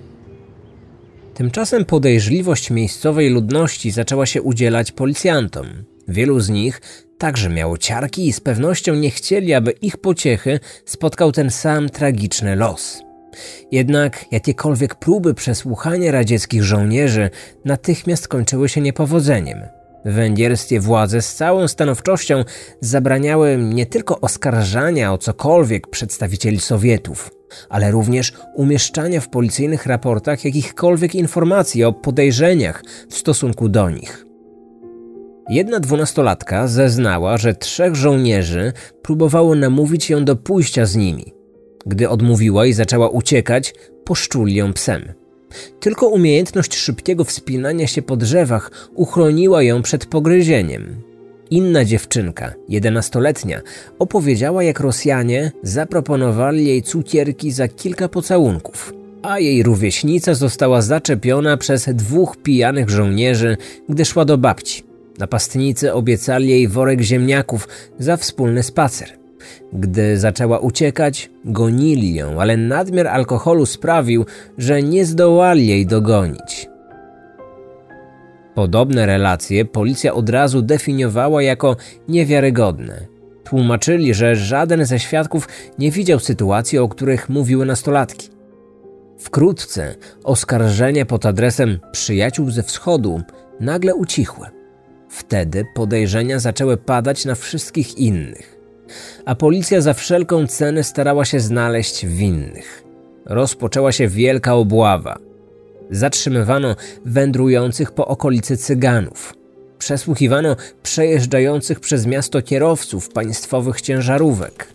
Tymczasem 1.34 1.84
podejrzliwość 1.84 2.70
miejscowej 2.70 3.30
ludności 3.30 3.90
zaczęła 3.90 4.26
się 4.26 4.42
udzielać 4.42 4.92
policjantom. 4.92 5.66
Wielu 6.08 6.40
z 6.40 6.48
nich 6.48 6.80
także 7.18 7.48
miało 7.48 7.78
ciarki 7.78 8.28
i 8.28 8.32
z 8.32 8.40
pewnością 8.40 8.94
nie 8.94 9.10
chcieli, 9.10 9.54
aby 9.54 9.70
ich 9.70 9.96
pociechy 9.96 10.60
spotkał 10.84 11.32
ten 11.32 11.50
sam 11.50 11.88
tragiczny 11.88 12.56
los. 12.56 13.02
Jednak 13.72 14.24
jakiekolwiek 14.30 14.94
próby 14.94 15.34
przesłuchania 15.34 16.12
radzieckich 16.12 16.62
żołnierzy 16.62 17.30
natychmiast 17.64 18.28
kończyły 18.28 18.68
się 18.68 18.80
niepowodzeniem. 18.80 19.58
Węgierskie 20.04 20.80
władze 20.80 21.22
z 21.22 21.34
całą 21.34 21.68
stanowczością 21.68 22.44
zabraniały 22.80 23.56
nie 23.58 23.86
tylko 23.86 24.20
oskarżania 24.20 25.12
o 25.12 25.18
cokolwiek 25.18 25.88
przedstawicieli 25.88 26.60
Sowietów, 26.60 27.30
ale 27.68 27.90
również 27.90 28.32
umieszczania 28.54 29.20
w 29.20 29.28
policyjnych 29.28 29.86
raportach 29.86 30.44
jakichkolwiek 30.44 31.14
informacji 31.14 31.84
o 31.84 31.92
podejrzeniach 31.92 32.82
w 33.10 33.14
stosunku 33.14 33.68
do 33.68 33.90
nich. 33.90 34.26
Jedna 35.48 35.80
dwunastolatka 35.80 36.68
zeznała, 36.68 37.38
że 37.38 37.54
trzech 37.54 37.94
żołnierzy 37.94 38.72
próbowało 39.02 39.54
namówić 39.54 40.10
ją 40.10 40.24
do 40.24 40.36
pójścia 40.36 40.86
z 40.86 40.96
nimi. 40.96 41.34
Gdy 41.86 42.08
odmówiła 42.08 42.66
i 42.66 42.72
zaczęła 42.72 43.08
uciekać, 43.08 43.74
poszczuli 44.04 44.54
ją 44.54 44.72
psem. 44.72 45.23
Tylko 45.80 46.06
umiejętność 46.06 46.76
szybkiego 46.76 47.24
wspinania 47.24 47.86
się 47.86 48.02
po 48.02 48.16
drzewach 48.16 48.70
uchroniła 48.94 49.62
ją 49.62 49.82
przed 49.82 50.06
pogryzieniem. 50.06 50.96
Inna 51.50 51.84
dziewczynka, 51.84 52.54
jedenastoletnia, 52.68 53.60
opowiedziała, 53.98 54.62
jak 54.62 54.80
Rosjanie 54.80 55.52
zaproponowali 55.62 56.66
jej 56.66 56.82
cukierki 56.82 57.52
za 57.52 57.68
kilka 57.68 58.08
pocałunków, 58.08 58.94
a 59.22 59.38
jej 59.38 59.62
rówieśnica 59.62 60.34
została 60.34 60.82
zaczepiona 60.82 61.56
przez 61.56 61.88
dwóch 61.88 62.36
pijanych 62.36 62.90
żołnierzy, 62.90 63.56
gdy 63.88 64.04
szła 64.04 64.24
do 64.24 64.38
babci. 64.38 64.82
Napastnicy 65.18 65.92
obiecali 65.92 66.48
jej 66.48 66.68
worek 66.68 67.00
ziemniaków 67.00 67.68
za 67.98 68.16
wspólny 68.16 68.62
spacer. 68.62 69.23
Gdy 69.72 70.18
zaczęła 70.18 70.58
uciekać, 70.58 71.30
gonili 71.44 72.14
ją, 72.14 72.40
ale 72.40 72.56
nadmiar 72.56 73.06
alkoholu 73.06 73.66
sprawił, 73.66 74.26
że 74.58 74.82
nie 74.82 75.06
zdołali 75.06 75.66
jej 75.66 75.86
dogonić. 75.86 76.68
Podobne 78.54 79.06
relacje 79.06 79.64
policja 79.64 80.14
od 80.14 80.30
razu 80.30 80.62
definiowała 80.62 81.42
jako 81.42 81.76
niewiarygodne. 82.08 83.06
Tłumaczyli, 83.44 84.14
że 84.14 84.36
żaden 84.36 84.84
ze 84.84 84.98
świadków 84.98 85.48
nie 85.78 85.90
widział 85.90 86.18
sytuacji, 86.18 86.78
o 86.78 86.88
których 86.88 87.28
mówiły 87.28 87.66
nastolatki. 87.66 88.28
Wkrótce 89.18 89.94
oskarżenia 90.24 91.06
pod 91.06 91.26
adresem 91.26 91.78
przyjaciół 91.92 92.50
ze 92.50 92.62
wschodu 92.62 93.20
nagle 93.60 93.94
ucichły. 93.94 94.46
Wtedy 95.08 95.64
podejrzenia 95.74 96.38
zaczęły 96.38 96.76
padać 96.76 97.24
na 97.24 97.34
wszystkich 97.34 97.98
innych, 97.98 98.53
a 99.24 99.34
policja 99.34 99.80
za 99.80 99.94
wszelką 99.94 100.46
cenę 100.46 100.84
starała 100.84 101.24
się 101.24 101.40
znaleźć 101.40 102.06
winnych. 102.06 102.84
Rozpoczęła 103.26 103.92
się 103.92 104.08
wielka 104.08 104.54
obława. 104.54 105.18
Zatrzymywano 105.90 106.76
wędrujących 107.04 107.92
po 107.92 108.06
okolicy 108.06 108.56
Cyganów. 108.56 109.34
Przesłuchiwano 109.78 110.56
przejeżdżających 110.82 111.80
przez 111.80 112.06
miasto 112.06 112.42
kierowców 112.42 113.08
państwowych 113.08 113.80
ciężarówek. 113.80 114.68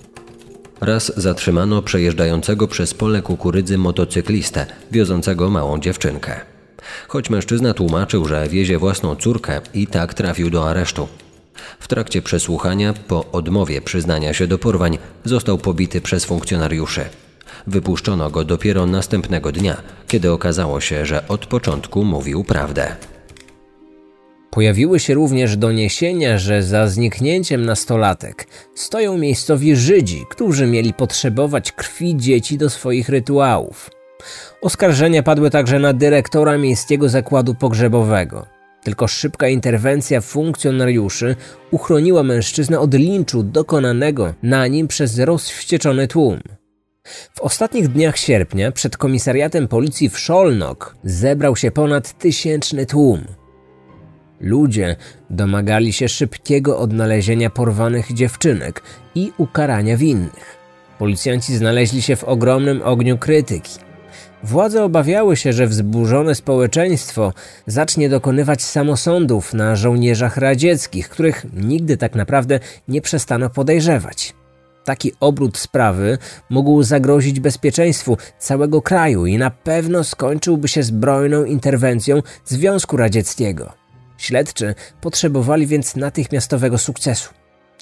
Raz 0.82 1.12
zatrzymano 1.18 1.82
przejeżdżającego 1.82 2.68
przez 2.68 2.94
pole 2.94 3.22
kukurydzy 3.22 3.78
motocyklistę, 3.78 4.66
wiozącego 4.92 5.50
małą 5.50 5.80
dziewczynkę. 5.80 6.40
Choć 7.08 7.30
mężczyzna 7.30 7.74
tłumaczył, 7.74 8.26
że 8.26 8.48
wiezie 8.50 8.78
własną 8.78 9.16
córkę 9.16 9.62
i 9.74 9.88
tak 9.88 10.14
trafił 10.14 10.50
do 10.50 10.70
aresztu. 10.70 11.08
W 11.80 11.88
trakcie 11.88 12.22
przesłuchania, 12.22 12.94
po 13.08 13.26
odmowie 13.32 13.82
przyznania 13.82 14.34
się 14.34 14.48
do 14.48 14.58
porwań, 14.58 14.98
został 15.26 15.58
pobity 15.58 16.02
przez 16.02 16.26
funkcjonariuszy. 16.26 17.06
Wypuszczono 17.68 18.30
go 18.30 18.44
dopiero 18.44 18.86
następnego 18.86 19.52
dnia, 19.52 19.78
kiedy 20.08 20.32
okazało 20.32 20.82
się, 20.82 21.06
że 21.06 21.28
od 21.28 21.46
początku 21.46 22.04
mówił 22.04 22.44
prawdę. 22.44 22.96
Pojawiły 24.52 25.00
się 25.00 25.14
również 25.14 25.58
doniesienia, 25.58 26.38
że 26.38 26.64
za 26.64 26.88
zniknięciem 26.88 27.66
nastolatek 27.66 28.48
stoją 28.76 29.18
miejscowi 29.18 29.76
Żydzi, 29.76 30.26
którzy 30.30 30.66
mieli 30.66 30.94
potrzebować 30.94 31.72
krwi 31.72 32.18
dzieci 32.18 32.58
do 32.58 32.70
swoich 32.70 33.10
rytuałów. 33.10 33.90
Oskarżenia 34.62 35.24
padły 35.24 35.50
także 35.50 35.80
na 35.80 35.94
dyrektora 35.94 36.58
miejskiego 36.58 37.10
zakładu 37.10 37.56
pogrzebowego. 37.56 38.59
Tylko 38.84 39.08
szybka 39.08 39.48
interwencja 39.48 40.22
funkcjonariuszy 40.22 41.36
uchroniła 41.72 42.24
mężczyznę 42.24 42.80
od 42.80 42.94
linczu 42.94 43.44
dokonanego 43.44 44.34
na 44.44 44.68
nim 44.68 44.88
przez 44.88 45.20
rozwścieczony 45.20 46.08
tłum. 46.08 46.40
W 47.34 47.42
ostatnich 47.42 47.88
dniach 47.88 48.18
sierpnia 48.18 48.72
przed 48.72 48.98
komisariatem 48.98 49.68
policji 49.68 50.10
w 50.10 50.20
Szolnok 50.20 50.96
zebrał 51.04 51.56
się 51.56 51.72
ponad 51.72 52.18
tysięczny 52.18 52.86
tłum. 52.86 53.26
Ludzie 54.40 54.96
domagali 55.30 55.94
się 55.94 56.10
szybkiego 56.10 56.80
odnalezienia 56.80 57.50
porwanych 57.50 58.14
dziewczynek 58.14 58.84
i 59.16 59.32
ukarania 59.38 59.98
winnych. 59.98 60.58
Policjanci 61.00 61.58
znaleźli 61.58 62.02
się 62.02 62.16
w 62.16 62.24
ogromnym 62.24 62.82
ogniu 62.82 63.18
krytyki. 63.18 63.89
Władze 64.44 64.84
obawiały 64.84 65.38
się, 65.38 65.54
że 65.54 65.68
wzburzone 65.68 66.36
społeczeństwo 66.36 67.34
zacznie 67.68 68.10
dokonywać 68.10 68.62
samosądów 68.62 69.54
na 69.54 69.76
żołnierzach 69.76 70.38
radzieckich, 70.38 71.10
których 71.10 71.46
nigdy 71.54 71.98
tak 71.98 72.16
naprawdę 72.16 72.60
nie 72.88 73.02
przestano 73.02 73.50
podejrzewać. 73.50 74.34
Taki 74.84 75.12
obrót 75.20 75.58
sprawy 75.58 76.18
mógł 76.50 76.84
zagrozić 76.84 77.40
bezpieczeństwu 77.40 78.18
całego 78.40 78.82
kraju 78.82 79.26
i 79.26 79.38
na 79.38 79.50
pewno 79.50 80.04
skończyłby 80.04 80.68
się 80.68 80.84
zbrojną 80.84 81.44
interwencją 81.44 82.22
Związku 82.46 82.98
Radzieckiego. 82.98 83.74
Śledczy 84.18 84.76
potrzebowali 85.02 85.68
więc 85.68 85.96
natychmiastowego 85.96 86.78
sukcesu. 86.78 87.34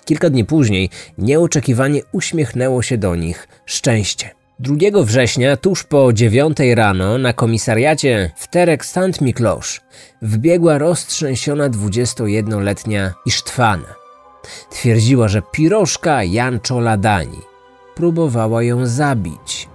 Kilka 0.06 0.30
dni 0.30 0.46
później 0.46 0.90
nieoczekiwanie 1.18 2.02
uśmiechnęło 2.12 2.82
się 2.82 2.98
do 2.98 3.16
nich 3.16 3.48
szczęście. 3.66 4.37
2 4.60 5.04
września, 5.04 5.58
tuż 5.58 5.84
po 5.84 6.14
9 6.14 6.58
rano, 6.76 7.18
na 7.18 7.34
komisariacie 7.34 8.32
w 8.36 8.48
Terek 8.48 8.86
St. 8.86 9.22
Miklosz 9.22 9.82
wbiegła 10.22 10.78
roztrzęsiona 10.78 11.70
21-letnia 11.70 13.14
Isztwana. 13.26 13.96
Twierdziła, 14.70 15.28
że 15.28 15.42
pirożka 15.52 16.24
Jancho 16.24 16.80
Ladani 16.80 17.40
próbowała 17.96 18.64
ją 18.64 18.86
zabić. 18.86 19.70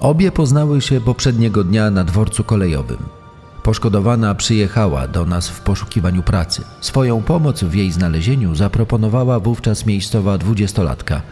Obie 0.00 0.32
poznały 0.32 0.80
się 0.80 1.00
poprzedniego 1.00 1.64
dnia 1.64 1.90
na 1.90 2.04
dworcu 2.04 2.44
kolejowym. 2.44 2.98
Poszkodowana 3.62 4.34
przyjechała 4.34 5.08
do 5.08 5.24
nas 5.24 5.48
w 5.48 5.60
poszukiwaniu 5.60 6.22
pracy. 6.22 6.62
Swoją 6.80 7.22
pomoc 7.22 7.64
w 7.64 7.74
jej 7.74 7.92
znalezieniu 7.92 8.54
zaproponowała 8.54 9.40
wówczas 9.40 9.86
miejscowa 9.86 10.38
dwudziestolatka. 10.38 11.22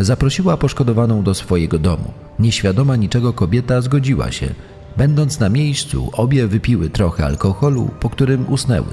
Zaprosiła 0.00 0.56
poszkodowaną 0.56 1.22
do 1.22 1.34
swojego 1.34 1.78
domu. 1.78 2.12
Nieświadoma 2.38 2.96
niczego 2.96 3.32
kobieta 3.32 3.80
zgodziła 3.80 4.32
się. 4.32 4.54
Będąc 4.96 5.40
na 5.40 5.48
miejscu, 5.48 6.10
obie 6.12 6.46
wypiły 6.46 6.90
trochę 6.90 7.24
alkoholu, 7.24 7.90
po 8.00 8.10
którym 8.10 8.52
usnęły. 8.52 8.92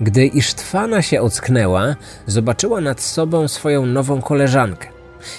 Gdy 0.00 0.26
Isztwana 0.26 1.02
się 1.02 1.20
ocknęła, 1.20 1.96
zobaczyła 2.26 2.80
nad 2.80 3.00
sobą 3.00 3.48
swoją 3.48 3.86
nową 3.86 4.22
koleżankę. 4.22 4.88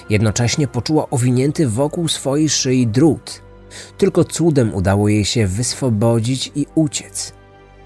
Jednocześnie 0.09 0.67
poczuła 0.67 1.09
owinięty 1.09 1.67
wokół 1.67 2.07
swojej 2.07 2.49
szyi 2.49 2.87
drut. 2.87 3.41
Tylko 3.97 4.23
cudem 4.23 4.73
udało 4.73 5.09
jej 5.09 5.25
się 5.25 5.47
wyswobodzić 5.47 6.51
i 6.55 6.65
uciec. 6.75 7.33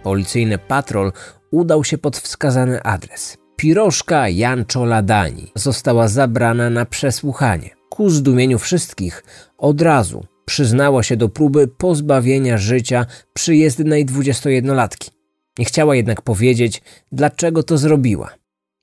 Policyjny 0.04 0.58
patrol 0.58 1.12
udał 1.52 1.84
się 1.84 1.98
pod 1.98 2.18
wskazany 2.18 2.84
adres. 2.84 3.45
Pirożka 3.56 4.30
Jancho 4.30 4.86
Ladani 4.86 5.52
została 5.56 6.08
zabrana 6.08 6.70
na 6.70 6.86
przesłuchanie. 6.86 7.70
Ku 7.90 8.10
zdumieniu 8.10 8.60
wszystkich 8.60 9.24
od 9.58 9.82
razu 9.82 10.26
przyznała 10.46 11.04
się 11.04 11.18
do 11.18 11.30
próby 11.30 11.68
pozbawienia 11.68 12.58
życia 12.58 13.06
przyjezdnej 13.34 14.06
21-latki. 14.06 15.12
Nie 15.60 15.66
chciała 15.66 15.96
jednak 15.96 16.22
powiedzieć, 16.22 16.82
dlaczego 17.12 17.64
to 17.64 17.78
zrobiła. 17.78 18.30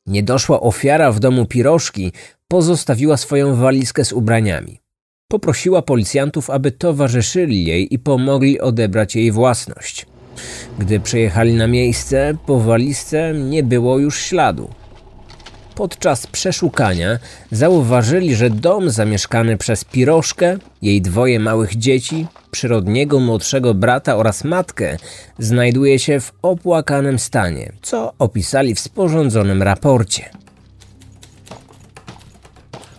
Niedoszła 0.06 0.60
ofiara 0.60 1.12
w 1.12 1.20
domu 1.20 1.46
pirożki 1.46 2.12
pozostawiła 2.48 3.16
swoją 3.16 3.56
walizkę 3.56 4.04
z 4.04 4.12
ubraniami. 4.12 4.80
Poprosiła 5.28 5.82
policjantów, 5.82 6.50
aby 6.50 6.72
towarzyszyli 6.72 7.64
jej 7.64 7.94
i 7.94 7.98
pomogli 7.98 8.60
odebrać 8.60 9.16
jej 9.16 9.32
własność. 9.32 10.06
Gdy 10.78 11.00
przyjechali 11.00 11.54
na 11.54 11.66
miejsce, 11.66 12.34
po 12.46 12.60
walizce 12.60 13.34
nie 13.34 13.62
było 13.62 13.98
już 13.98 14.18
śladu. 14.18 14.70
Podczas 15.74 16.26
przeszukania 16.26 17.18
zauważyli, 17.50 18.34
że 18.34 18.50
dom 18.50 18.90
zamieszkany 18.90 19.56
przez 19.56 19.84
Piroszkę, 19.84 20.58
jej 20.82 21.02
dwoje 21.02 21.40
małych 21.40 21.76
dzieci, 21.76 22.26
przyrodniego 22.50 23.20
młodszego 23.20 23.74
brata 23.74 24.16
oraz 24.16 24.44
matkę 24.44 24.96
znajduje 25.38 25.98
się 25.98 26.20
w 26.20 26.32
opłakanym 26.42 27.18
stanie, 27.18 27.72
co 27.82 28.12
opisali 28.18 28.74
w 28.74 28.80
sporządzonym 28.80 29.62
raporcie. 29.62 30.30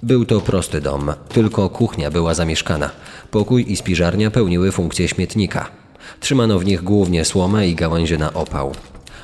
Był 0.04 0.26
to 0.26 0.42
prosty 0.42 0.82
dom, 0.82 1.14
tylko 1.30 1.70
kuchnia 1.70 2.12
była 2.12 2.34
zamieszkana. 2.34 2.90
Pokój 3.32 3.72
i 3.72 3.76
spiżarnia 3.76 4.32
pełniły 4.32 4.72
funkcję 4.72 5.08
śmietnika. 5.08 5.83
Trzymano 6.24 6.60
w 6.60 6.66
nich 6.66 6.84
głównie 6.84 7.26
słomę 7.26 7.68
i 7.68 7.76
gałęzie 7.76 8.18
na 8.18 8.34
opał. 8.34 8.72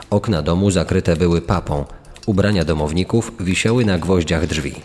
Okna 0.09 0.41
domu 0.41 0.71
zakryte 0.71 1.15
były 1.15 1.41
papą, 1.41 1.85
Ubrania 2.25 2.65
domowników 2.65 3.31
wisiały 3.39 3.85
na 3.85 3.97
gwoździach 3.97 4.47
drzwi. 4.47 4.75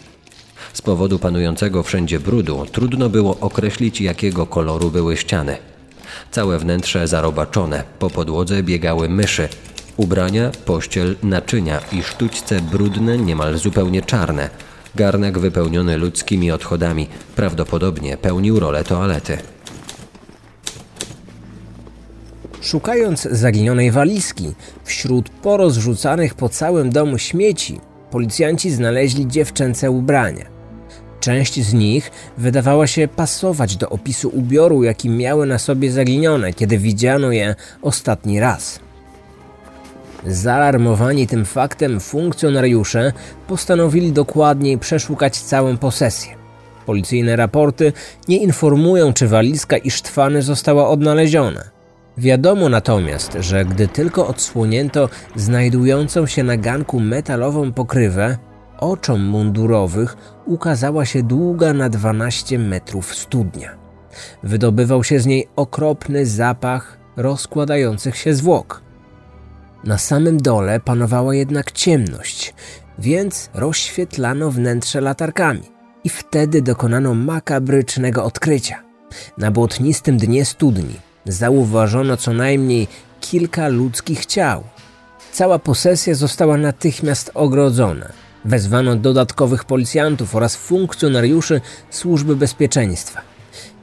Z 0.72 0.83
powodu 0.83 1.18
panującego 1.18 1.83
wszędzie 1.83 2.20
brudu 2.20 2.66
trudno 2.72 3.09
było 3.09 3.37
określić, 3.40 4.00
jakiego 4.00 4.46
koloru 4.46 4.90
były 4.90 5.16
ściany. 5.16 5.57
Całe 6.31 6.59
wnętrze 6.59 7.09
zarobaczone, 7.09 7.85
po 7.98 8.11
podłodze 8.11 8.62
biegały 8.62 9.09
myszy. 9.09 9.48
Ubrania, 9.96 10.50
pościel, 10.64 11.16
naczynia 11.22 11.81
i 11.92 12.03
sztućce 12.03 12.61
brudne, 12.61 13.18
niemal 13.18 13.59
zupełnie 13.59 14.03
czarne. 14.03 14.50
Garnek 14.94 15.38
wypełniony 15.38 15.96
ludzkimi 15.96 16.50
odchodami 16.50 17.09
prawdopodobnie 17.37 18.16
pełnił 18.16 18.61
rolę 18.61 18.85
toalety. 18.85 19.38
Szukając 22.64 23.22
zaginionej 23.22 23.90
walizki 23.90 24.55
wśród 24.85 25.29
porozrzucanych 25.29 26.35
po 26.35 26.48
całym 26.48 26.90
domu 26.90 27.18
śmieci, 27.18 27.81
policjanci 28.11 28.70
znaleźli 28.70 29.29
dziewczęce 29.29 29.90
ubrania. 29.90 30.44
Część 31.20 31.61
z 31.61 31.74
nich 31.74 32.11
wydawała 32.38 32.87
się 32.87 33.09
pasować 33.09 33.77
do 33.77 33.88
opisu 33.88 34.29
ubioru, 34.29 34.83
jaki 34.83 35.11
miały 35.11 35.46
na 35.46 35.59
sobie 35.59 35.90
zaginione, 35.90 36.53
kiedy 36.53 36.79
widziano 36.79 37.33
je 37.33 37.55
ostatni 37.83 38.40
raz. 38.40 38.81
Zaalarmowani 40.27 41.27
tym 41.27 41.44
faktem 41.44 42.00
funkcjonariusze 42.00 43.12
postanowili 43.46 44.12
dokładniej 44.12 44.79
przeszukać 44.79 45.37
całą 45.40 45.77
posesję. 45.77 46.35
Policyjne 46.87 47.37
raporty 47.37 47.92
nie 48.29 48.37
informują, 48.37 49.12
czy 49.12 49.29
walizka 49.29 49.77
i 49.77 49.90
sztwany 49.90 50.42
została 50.42 50.88
odnaleziona. 50.88 51.74
Wiadomo 52.18 52.68
natomiast, 52.68 53.33
że 53.40 53.64
gdy 53.64 53.88
tylko 53.88 54.27
odsłonięto 54.27 55.09
znajdującą 55.37 56.27
się 56.27 56.42
na 56.42 56.57
ganku 56.57 57.00
metalową 57.00 57.72
pokrywę, 57.72 58.38
oczom 58.79 59.24
mundurowych 59.24 60.16
ukazała 60.46 61.05
się 61.05 61.22
długa 61.22 61.72
na 61.72 61.88
12 61.88 62.59
metrów 62.59 63.14
studnia. 63.14 63.70
Wydobywał 64.42 65.05
się 65.05 65.20
z 65.20 65.27
niej 65.27 65.48
okropny 65.57 66.27
zapach 66.27 66.98
rozkładających 67.16 68.16
się 68.16 68.35
zwłok. 68.35 68.83
Na 69.85 69.98
samym 69.98 70.42
dole 70.42 70.81
panowała 70.81 71.35
jednak 71.35 71.72
ciemność, 71.72 72.55
więc 72.98 73.50
rozświetlano 73.55 74.50
wnętrze 74.50 75.00
latarkami 75.00 75.62
i 76.05 76.09
wtedy 76.09 76.62
dokonano 76.62 77.14
makabrycznego 77.14 78.24
odkrycia. 78.24 78.83
Na 79.38 79.50
błotnistym 79.50 80.16
dnie 80.16 80.44
studni 80.44 81.13
zauważono 81.27 82.17
co 82.17 82.33
najmniej 82.33 82.89
kilka 83.21 83.69
ludzkich 83.69 84.27
ciał. 84.27 84.65
Cała 85.33 85.59
posesja 85.59 86.15
została 86.15 86.57
natychmiast 86.57 87.31
ogrodzona. 87.35 88.09
Wezwano 88.45 88.97
dodatkowych 88.97 89.65
policjantów 89.65 90.35
oraz 90.35 90.57
funkcjonariuszy 90.57 91.61
służby 91.91 92.37
bezpieczeństwa. 92.37 93.21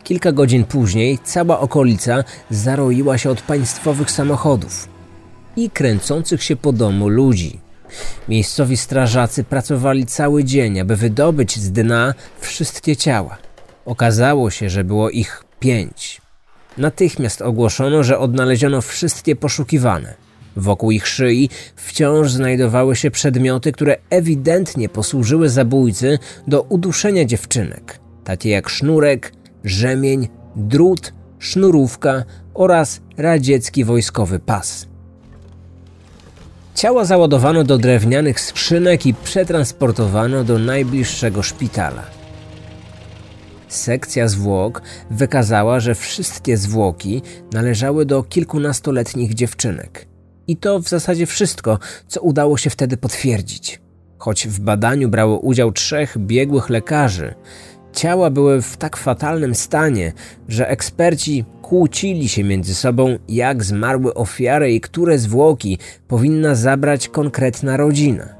Kilka 0.03 0.31
godzin 0.31 0.63
później 0.65 1.19
cała 1.23 1.59
okolica 1.59 2.23
zaroiła 2.49 3.17
się 3.17 3.29
od 3.29 3.41
państwowych 3.41 4.11
samochodów 4.11 4.87
i 5.55 5.69
kręcących 5.69 6.43
się 6.43 6.55
po 6.55 6.71
domu 6.73 7.09
ludzi. 7.09 7.59
Miejscowi 8.29 8.77
strażacy 8.77 9.43
pracowali 9.43 10.05
cały 10.05 10.43
dzień, 10.43 10.79
aby 10.79 10.95
wydobyć 10.95 11.59
z 11.59 11.71
dna 11.71 12.13
wszystkie 12.39 12.95
ciała. 12.95 13.37
Okazało 13.85 14.49
się, 14.51 14.69
że 14.69 14.83
było 14.83 15.09
ich 15.09 15.43
pięć. 15.59 16.21
Natychmiast 16.77 17.41
ogłoszono, 17.41 18.03
że 18.03 18.19
odnaleziono 18.19 18.81
wszystkie 18.81 19.35
poszukiwane. 19.35 20.13
Wokół 20.55 20.91
ich 20.91 21.07
szyi 21.07 21.49
wciąż 21.75 22.31
znajdowały 22.31 22.95
się 22.95 23.11
przedmioty, 23.11 23.71
które 23.71 23.97
ewidentnie 24.09 24.89
posłużyły 24.89 25.49
zabójcy 25.49 26.19
do 26.47 26.61
uduszenia 26.61 27.25
dziewczynek, 27.25 27.99
takie 28.23 28.49
jak 28.49 28.69
sznurek, 28.69 29.33
rzemień, 29.63 30.27
drut, 30.55 31.13
sznurówka 31.39 32.23
oraz 32.53 33.01
radziecki 33.17 33.83
wojskowy 33.83 34.39
pas. 34.39 34.87
Ciała 36.75 37.05
załadowano 37.05 37.63
do 37.63 37.77
drewnianych 37.77 38.39
skrzynek 38.39 39.05
i 39.05 39.13
przetransportowano 39.13 40.43
do 40.43 40.59
najbliższego 40.59 41.43
szpitala. 41.43 42.20
Sekcja 43.71 44.27
zwłok 44.27 44.81
wykazała, 45.11 45.79
że 45.79 45.95
wszystkie 45.95 46.57
zwłoki 46.57 47.21
należały 47.53 48.05
do 48.05 48.23
kilkunastoletnich 48.23 49.33
dziewczynek. 49.33 50.07
I 50.47 50.57
to 50.57 50.79
w 50.79 50.89
zasadzie 50.89 51.25
wszystko, 51.25 51.79
co 52.07 52.21
udało 52.21 52.57
się 52.57 52.69
wtedy 52.69 52.97
potwierdzić. 52.97 53.81
Choć 54.17 54.47
w 54.47 54.59
badaniu 54.59 55.09
brało 55.09 55.39
udział 55.39 55.71
trzech 55.71 56.17
biegłych 56.17 56.69
lekarzy, 56.69 57.33
ciała 57.93 58.29
były 58.29 58.61
w 58.61 58.77
tak 58.77 58.97
fatalnym 58.97 59.55
stanie, 59.55 60.13
że 60.47 60.69
eksperci 60.69 61.45
kłócili 61.61 62.29
się 62.29 62.43
między 62.43 62.75
sobą, 62.75 63.17
jak 63.27 63.63
zmarły 63.63 64.13
ofiary 64.13 64.73
i 64.73 64.81
które 64.81 65.19
zwłoki 65.19 65.77
powinna 66.07 66.55
zabrać 66.55 67.07
konkretna 67.07 67.77
rodzina. 67.77 68.35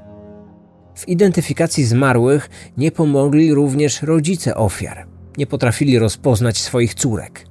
W 0.95 1.07
identyfikacji 1.07 1.85
zmarłych 1.85 2.49
nie 2.77 2.91
pomogli 2.91 3.53
również 3.53 4.01
rodzice 4.01 4.55
ofiar. 4.55 5.11
Nie 5.37 5.47
potrafili 5.47 5.99
rozpoznać 5.99 6.57
swoich 6.57 6.93
córek. 6.93 7.45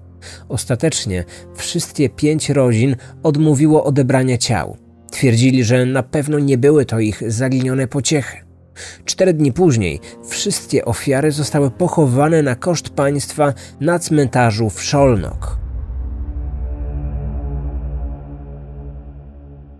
Ostatecznie 0.49 1.25
wszystkie 1.55 2.09
pięć 2.09 2.51
rodzin 2.51 2.97
odmówiło 3.23 3.85
odebrania 3.85 4.38
ciał. 4.38 4.77
Twierdzili, 5.11 5.64
że 5.64 5.87
na 5.87 6.03
pewno 6.03 6.38
nie 6.38 6.59
były 6.59 6.85
to 6.85 7.01
ich 7.01 7.23
zaginione 7.33 7.87
pociechy. 7.87 8.37
Cztery 9.05 9.33
dni 9.33 9.53
później 9.53 10.01
wszystkie 10.29 10.85
ofiary 10.85 11.33
zostały 11.33 11.71
pochowane 11.71 12.43
na 12.43 12.55
koszt 12.55 12.90
państwa 12.90 13.55
na 13.81 13.99
cmentarzu 13.99 14.71
w 14.71 14.83
Szolnok. 14.83 15.59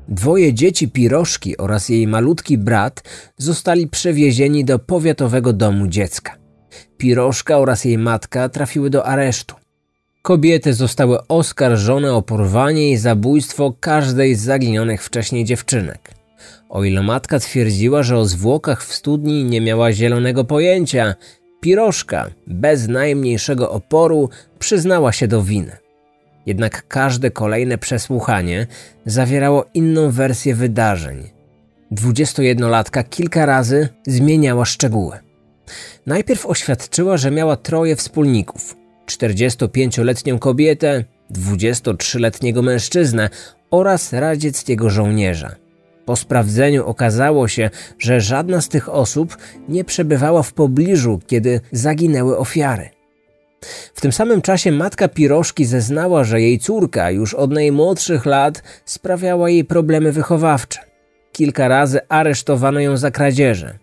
Dwoje 0.09 0.55
dzieci 0.55 0.89
Piroszki 0.89 1.57
oraz 1.57 1.89
jej 1.89 2.07
malutki 2.07 2.59
brat 2.59 3.03
zostali 3.37 3.89
przewiezieni 3.89 4.65
do 4.65 4.79
powiatowego 4.79 5.53
domu 5.53 5.89
dziecka. 5.89 6.40
Piroszka 7.01 7.59
oraz 7.59 7.85
jej 7.85 7.99
matka 7.99 8.49
trafiły 8.49 8.91
do 8.91 9.07
aresztu. 9.07 9.55
Kobiety 10.23 10.75
zostały 10.75 11.27
oskarżone 11.27 12.15
o 12.15 12.23
porwanie 12.23 12.91
i 12.91 12.97
zabójstwo 12.97 13.75
każdej 13.81 14.35
z 14.35 14.41
zaginionych 14.41 15.05
wcześniej 15.05 15.45
dziewczynek. 15.45 16.11
O 16.69 16.85
ile 16.85 17.03
matka 17.03 17.39
twierdziła, 17.39 18.03
że 18.03 18.19
o 18.19 18.25
zwłokach 18.25 18.85
w 18.85 18.95
studni 18.95 19.45
nie 19.45 19.61
miała 19.61 19.93
zielonego 19.93 20.45
pojęcia, 20.45 21.15
Piroszka 21.61 22.31
bez 22.47 22.89
najmniejszego 22.89 23.71
oporu 23.71 24.31
przyznała 24.59 25.13
się 25.13 25.29
do 25.29 25.43
winy. 25.43 25.77
Jednak 26.47 26.89
każde 26.89 27.31
kolejne 27.31 27.79
przesłuchanie 27.79 28.67
zawierało 29.07 29.65
inną 29.75 30.11
wersję 30.11 30.55
wydarzeń. 30.55 31.29
21-latka 31.93 33.05
kilka 33.11 33.47
razy 33.47 33.89
zmieniała 34.07 34.65
szczegóły. 34.65 35.30
Najpierw 36.07 36.47
oświadczyła, 36.47 37.17
że 37.17 37.31
miała 37.31 37.57
troje 37.57 37.97
wspólników: 37.97 38.77
45-letnią 39.07 40.39
kobietę, 40.39 41.05
23-letniego 41.33 42.63
mężczyznę 42.63 43.31
oraz 43.71 44.13
radzieckiego 44.13 44.91
żołnierza. 44.91 45.57
Po 46.05 46.17
sprawdzeniu 46.17 46.87
okazało 46.87 47.49
się, 47.49 47.71
że 47.99 48.21
żadna 48.21 48.61
z 48.61 48.69
tych 48.69 48.89
osób 48.89 49.37
nie 49.69 49.85
przebywała 49.85 50.43
w 50.43 50.53
pobliżu, 50.53 51.21
kiedy 51.27 51.61
zaginęły 51.73 52.39
ofiary. 52.39 52.91
W 53.95 54.01
tym 54.01 54.13
samym 54.13 54.43
czasie 54.43 54.73
matka 54.73 55.09
Piroszki 55.09 55.65
zeznała, 55.65 56.25
że 56.25 56.41
jej 56.41 56.59
córka 56.59 57.11
już 57.11 57.35
od 57.35 57.51
najmłodszych 57.51 58.27
lat 58.27 58.63
sprawiała 58.85 59.51
jej 59.51 59.65
problemy 59.65 60.13
wychowawcze. 60.13 60.81
Kilka 61.33 61.69
razy 61.69 62.01
aresztowano 62.09 62.81
ją 62.81 62.97
za 62.97 63.11
kradzieże. 63.11 63.79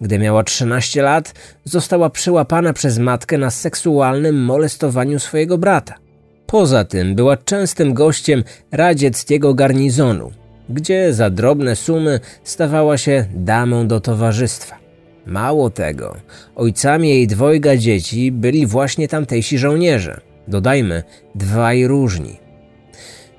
Gdy 0.00 0.18
miała 0.18 0.44
13 0.44 1.02
lat, 1.02 1.34
została 1.64 2.10
przyłapana 2.10 2.72
przez 2.72 2.98
matkę 2.98 3.38
na 3.38 3.50
seksualnym 3.50 4.44
molestowaniu 4.44 5.18
swojego 5.18 5.58
brata. 5.58 5.94
Poza 6.46 6.84
tym 6.84 7.14
była 7.14 7.36
częstym 7.36 7.94
gościem 7.94 8.44
radzieckiego 8.72 9.54
garnizonu, 9.54 10.30
gdzie 10.68 11.12
za 11.12 11.30
drobne 11.30 11.76
sumy 11.76 12.20
stawała 12.44 12.98
się 12.98 13.24
damą 13.34 13.88
do 13.88 14.00
towarzystwa. 14.00 14.76
Mało 15.26 15.70
tego, 15.70 16.16
ojcami 16.56 17.08
jej 17.08 17.26
dwojga 17.26 17.76
dzieci 17.76 18.32
byli 18.32 18.66
właśnie 18.66 19.08
tamtejsi 19.08 19.58
żołnierze. 19.58 20.20
Dodajmy, 20.48 21.02
dwaj 21.34 21.86
różni. 21.86 22.36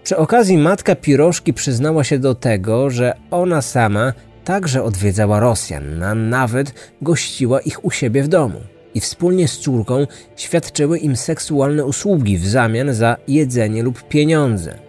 Przy 0.04 0.17
okazji 0.17 0.58
matka 0.58 0.96
Piroszki 0.96 1.54
przyznała 1.54 2.04
się 2.04 2.20
do 2.20 2.36
tego, 2.36 2.89
że 2.89 3.13
ona 3.32 3.62
sama 3.62 4.13
także 4.43 4.84
odwiedzała 4.84 5.39
Rosjan, 5.39 6.04
a 6.04 6.15
nawet 6.15 6.73
gościła 7.01 7.60
ich 7.60 7.86
u 7.86 7.91
siebie 7.91 8.23
w 8.23 8.27
domu 8.27 8.62
i 8.93 8.99
wspólnie 8.99 9.47
z 9.47 9.60
córką 9.60 10.08
świadczyły 10.36 10.97
im 10.99 11.15
seksualne 11.15 11.86
usługi 11.86 12.38
w 12.38 12.47
zamian 12.47 12.93
za 12.93 13.17
jedzenie 13.27 13.84
lub 13.84 14.04
pieniądze. 14.04 14.80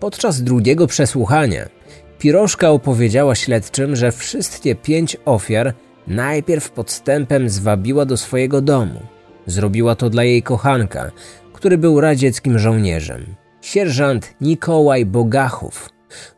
Podczas 0.00 0.42
drugiego 0.42 0.86
przesłuchania 0.86 1.68
Piroszka 2.18 2.70
opowiedziała 2.70 3.34
śledczym, 3.34 3.96
że 3.96 4.12
wszystkie 4.12 4.74
pięć 4.74 5.16
ofiar 5.24 5.74
najpierw 6.06 6.70
podstępem 6.70 7.48
zwabiła 7.48 8.04
do 8.04 8.16
swojego 8.16 8.60
domu. 8.60 9.00
Zrobiła 9.46 9.94
to 9.94 10.10
dla 10.10 10.24
jej 10.24 10.42
kochanka, 10.42 11.10
który 11.52 11.78
był 11.78 12.00
radzieckim 12.00 12.58
żołnierzem. 12.58 13.34
Sierżant 13.60 14.34
Nikołaj 14.40 15.06
Bogachów 15.06 15.88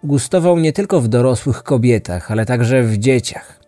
gustował 0.05 0.59
nie 0.59 0.73
tylko 0.73 1.01
w 1.01 1.09
dorosłych 1.09 1.63
kobietach, 1.63 2.31
ale 2.31 2.47
także 2.47 2.83
w 2.83 2.99
dzieciach. 2.99 3.61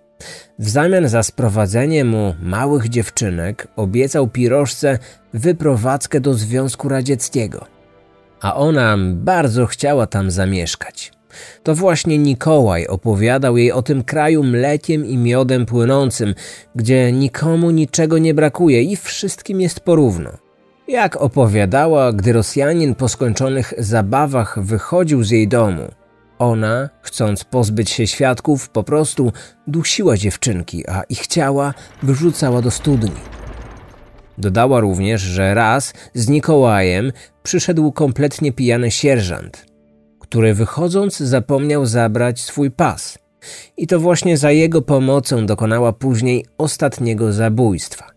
W 0.59 0.69
zamian 0.69 1.09
za 1.09 1.23
sprowadzenie 1.23 2.05
mu 2.05 2.35
małych 2.43 2.89
dziewczynek 2.89 3.69
obiecał 3.77 4.29
Piroszce 4.29 4.99
wyprowadzkę 5.35 6.21
do 6.21 6.35
Związku 6.35 6.89
Radzieckiego. 6.89 7.67
A 8.41 8.57
ona 8.57 8.97
bardzo 9.13 9.67
chciała 9.67 10.07
tam 10.07 10.31
zamieszkać. 10.31 11.13
To 11.63 11.75
właśnie 11.75 12.19
Nikołaj 12.19 12.87
opowiadał 12.87 13.57
jej 13.57 13.73
o 13.73 13.83
tym 13.83 14.05
kraju 14.05 14.43
mlekiem 14.43 15.07
i 15.07 15.17
miodem 15.17 15.67
płynącym, 15.67 16.35
gdzie 16.75 17.13
nikomu 17.13 17.71
niczego 17.71 18.19
nie 18.19 18.35
brakuje 18.35 18.83
i 18.83 18.97
wszystkim 18.97 19.61
jest 19.61 19.81
porówno. 19.81 20.46
Jak 20.89 21.17
opowiadała, 21.17 22.13
gdy 22.13 22.33
Rosjanin 22.33 22.95
po 22.95 23.09
skończonych 23.09 23.75
zabawach 23.79 24.59
wychodził 24.63 25.25
z 25.25 25.31
jej 25.31 25.49
domu, 25.49 25.89
ona, 26.39 26.89
chcąc 27.03 27.45
pozbyć 27.45 27.91
się 27.91 28.07
świadków, 28.07 28.69
po 28.69 28.83
prostu 28.83 29.33
dusiła 29.67 30.17
dziewczynki, 30.17 30.89
a 30.89 31.03
ich 31.03 31.27
ciała 31.27 31.75
wyrzucała 32.03 32.63
do 32.63 32.71
studni. 32.71 33.21
Dodała 34.39 34.81
również, 34.81 35.21
że 35.21 35.55
raz 35.55 35.93
z 36.15 36.29
Nikołajem 36.29 37.13
przyszedł 37.43 37.93
kompletnie 37.93 38.53
pijany 38.53 38.91
sierżant, 38.91 39.67
który 40.21 40.55
wychodząc 40.55 41.17
zapomniał 41.17 41.87
zabrać 41.87 42.41
swój 42.41 42.71
pas. 42.71 43.19
I 43.77 43.87
to 43.87 44.01
właśnie 44.01 44.37
za 44.37 44.51
jego 44.51 44.83
pomocą 44.83 45.47
dokonała 45.47 45.93
później 45.93 46.47
ostatniego 46.59 47.33
zabójstwa. 47.33 48.16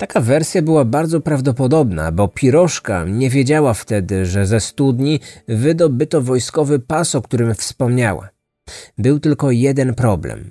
Taka 0.00 0.20
wersja 0.20 0.62
była 0.62 0.84
bardzo 0.84 1.20
prawdopodobna, 1.20 2.12
bo 2.12 2.28
Piroszka 2.28 3.04
nie 3.04 3.30
wiedziała 3.30 3.74
wtedy, 3.74 4.26
że 4.26 4.46
ze 4.46 4.60
studni 4.60 5.20
wydobyto 5.48 6.22
wojskowy 6.22 6.78
pas, 6.78 7.14
o 7.14 7.22
którym 7.22 7.54
wspomniała. 7.54 8.28
Był 8.98 9.20
tylko 9.20 9.50
jeden 9.50 9.94
problem. 9.94 10.50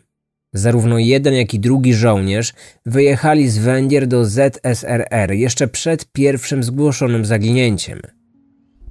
Zarówno 0.53 0.97
jeden, 0.97 1.33
jak 1.33 1.53
i 1.53 1.59
drugi 1.59 1.93
żołnierz 1.93 2.53
wyjechali 2.85 3.49
z 3.49 3.57
Węgier 3.57 4.07
do 4.07 4.25
ZSRR 4.25 5.31
jeszcze 5.31 5.67
przed 5.67 6.05
pierwszym 6.11 6.63
zgłoszonym 6.63 7.25
zaginięciem. 7.25 7.99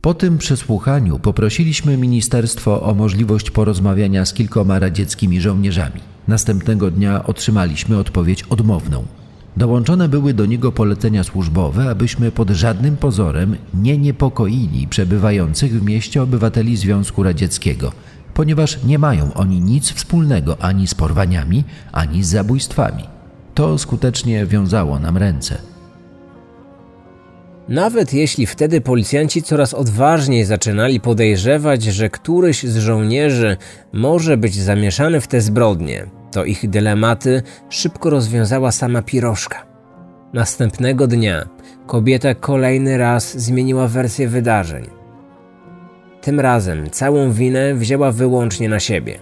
Po 0.00 0.14
tym 0.14 0.38
przesłuchaniu 0.38 1.18
poprosiliśmy 1.18 1.96
ministerstwo 1.96 2.82
o 2.82 2.94
możliwość 2.94 3.50
porozmawiania 3.50 4.24
z 4.24 4.32
kilkoma 4.34 4.78
radzieckimi 4.78 5.40
żołnierzami. 5.40 6.00
Następnego 6.28 6.90
dnia 6.90 7.24
otrzymaliśmy 7.24 7.98
odpowiedź 7.98 8.42
odmowną. 8.42 9.04
Dołączone 9.58 10.08
były 10.08 10.34
do 10.34 10.46
niego 10.46 10.72
polecenia 10.72 11.24
służbowe, 11.24 11.90
abyśmy 11.90 12.32
pod 12.32 12.50
żadnym 12.50 12.96
pozorem 12.96 13.56
nie 13.74 13.98
niepokoili 13.98 14.88
przebywających 14.88 15.72
w 15.72 15.84
mieście 15.84 16.22
obywateli 16.22 16.76
Związku 16.76 17.22
Radzieckiego, 17.22 17.92
ponieważ 18.34 18.84
nie 18.84 18.98
mają 18.98 19.34
oni 19.34 19.60
nic 19.60 19.92
wspólnego 19.92 20.56
ani 20.60 20.86
z 20.86 20.94
porwaniami, 20.94 21.64
ani 21.92 22.24
z 22.24 22.28
zabójstwami. 22.28 23.04
To 23.54 23.78
skutecznie 23.78 24.46
wiązało 24.46 24.98
nam 24.98 25.16
ręce. 25.16 25.58
Nawet 27.68 28.12
jeśli 28.12 28.46
wtedy 28.46 28.80
policjanci 28.80 29.42
coraz 29.42 29.74
odważniej 29.74 30.44
zaczynali 30.44 31.00
podejrzewać, 31.00 31.82
że 31.82 32.10
któryś 32.10 32.62
z 32.62 32.76
żołnierzy 32.76 33.56
może 33.92 34.36
być 34.36 34.54
zamieszany 34.54 35.20
w 35.20 35.26
te 35.26 35.40
zbrodnie, 35.40 36.17
to 36.30 36.44
ich 36.44 36.70
dylematy 36.70 37.42
szybko 37.68 38.10
rozwiązała 38.10 38.72
sama 38.72 39.02
Piroszka. 39.02 39.66
Następnego 40.32 41.06
dnia 41.06 41.48
kobieta 41.86 42.34
kolejny 42.34 42.98
raz 42.98 43.38
zmieniła 43.38 43.88
wersję 43.88 44.28
wydarzeń. 44.28 44.86
Tym 46.20 46.40
razem 46.40 46.90
całą 46.90 47.32
winę 47.32 47.74
wzięła 47.74 48.12
wyłącznie 48.12 48.68
na 48.68 48.80
siebie. 48.80 49.18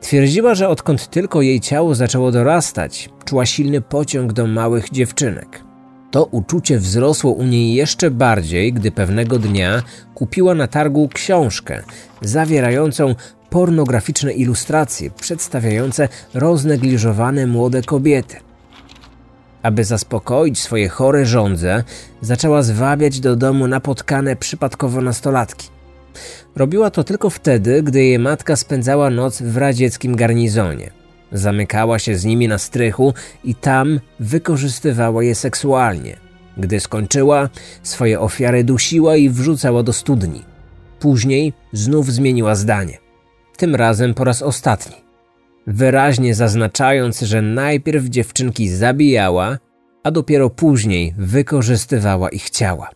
Twierdziła, 0.00 0.54
że 0.54 0.68
odkąd 0.68 1.10
tylko 1.10 1.42
jej 1.42 1.60
ciało 1.60 1.94
zaczęło 1.94 2.32
dorastać, 2.32 3.10
czuła 3.24 3.46
silny 3.46 3.80
pociąg 3.80 4.32
do 4.32 4.46
małych 4.46 4.90
dziewczynek. 4.90 5.64
To 6.10 6.24
uczucie 6.24 6.78
wzrosło 6.78 7.32
u 7.32 7.44
niej 7.44 7.74
jeszcze 7.74 8.10
bardziej, 8.10 8.72
gdy 8.72 8.90
pewnego 8.90 9.38
dnia 9.38 9.82
kupiła 10.14 10.54
na 10.54 10.66
targu 10.66 11.08
książkę 11.08 11.82
zawierającą 12.20 13.14
pornograficzne 13.54 14.32
ilustracje 14.32 15.10
przedstawiające 15.10 16.08
roznegliżowane 16.34 17.46
młode 17.46 17.82
kobiety. 17.82 18.36
Aby 19.62 19.84
zaspokoić 19.84 20.60
swoje 20.60 20.88
chore 20.88 21.26
żądze, 21.26 21.84
zaczęła 22.20 22.62
zwabiać 22.62 23.20
do 23.20 23.36
domu 23.36 23.66
napotkane 23.66 24.36
przypadkowo 24.36 25.00
nastolatki. 25.00 25.68
Robiła 26.56 26.90
to 26.90 27.04
tylko 27.04 27.30
wtedy, 27.30 27.82
gdy 27.82 28.04
jej 28.04 28.18
matka 28.18 28.56
spędzała 28.56 29.10
noc 29.10 29.42
w 29.42 29.56
radzieckim 29.56 30.16
garnizonie. 30.16 30.90
Zamykała 31.32 31.98
się 31.98 32.16
z 32.16 32.24
nimi 32.24 32.48
na 32.48 32.58
strychu 32.58 33.14
i 33.44 33.54
tam 33.54 34.00
wykorzystywała 34.20 35.24
je 35.24 35.34
seksualnie. 35.34 36.16
Gdy 36.56 36.80
skończyła, 36.80 37.48
swoje 37.82 38.20
ofiary 38.20 38.64
dusiła 38.64 39.16
i 39.16 39.30
wrzucała 39.30 39.82
do 39.82 39.92
studni. 39.92 40.42
Później 41.00 41.52
znów 41.72 42.12
zmieniła 42.12 42.54
zdanie. 42.54 43.03
Tym 43.56 43.74
razem 43.74 44.14
po 44.14 44.24
raz 44.24 44.42
ostatni. 44.42 44.96
Wyraźnie 45.66 46.34
zaznaczając, 46.34 47.20
że 47.20 47.42
najpierw 47.42 48.04
dziewczynki 48.04 48.68
zabijała, 48.68 49.58
a 50.02 50.10
dopiero 50.10 50.50
później 50.50 51.14
wykorzystywała 51.18 52.28
ich 52.28 52.50
ciała. 52.50 52.90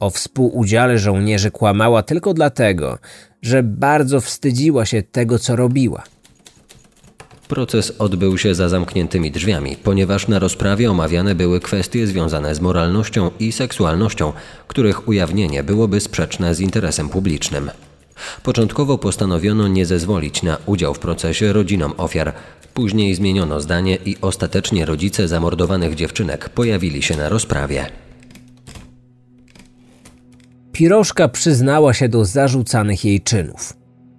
O 0.00 0.10
współudziale 0.10 0.98
żołnierzy 0.98 1.50
kłamała 1.50 2.02
tylko 2.02 2.34
dlatego, 2.34 2.98
że 3.42 3.62
bardzo 3.62 4.20
wstydziła 4.20 4.86
się 4.86 5.02
tego, 5.02 5.38
co 5.38 5.56
robiła. 5.56 6.02
Proces 7.48 7.92
odbył 7.98 8.38
się 8.38 8.54
za 8.54 8.68
zamkniętymi 8.68 9.30
drzwiami, 9.30 9.76
ponieważ 9.76 10.28
na 10.28 10.38
rozprawie 10.38 10.90
omawiane 10.90 11.34
były 11.34 11.60
kwestie 11.60 12.06
związane 12.06 12.54
z 12.54 12.60
moralnością 12.60 13.30
i 13.40 13.52
seksualnością, 13.52 14.32
których 14.68 15.08
ujawnienie 15.08 15.62
byłoby 15.62 16.00
sprzeczne 16.00 16.54
z 16.54 16.60
interesem 16.60 17.08
publicznym. 17.08 17.70
Początkowo 18.42 18.98
postanowiono 18.98 19.68
nie 19.68 19.86
zezwolić 19.86 20.42
na 20.42 20.56
udział 20.66 20.94
w 20.94 20.98
procesie 20.98 21.52
rodzinom 21.52 21.92
ofiar. 21.96 22.32
Później 22.74 23.14
zmieniono 23.14 23.60
zdanie 23.60 23.98
i 24.04 24.16
ostatecznie 24.20 24.86
rodzice 24.86 25.28
zamordowanych 25.28 25.94
dziewczynek 25.94 26.48
pojawili 26.48 27.02
się 27.02 27.16
na 27.16 27.28
rozprawie. 27.28 27.86
Pirożka 30.72 31.28
przyznała 31.28 31.94
się 31.94 32.08
do 32.08 32.24
zarzucanych 32.24 33.04
jej 33.04 33.20
czynów. 33.20 33.72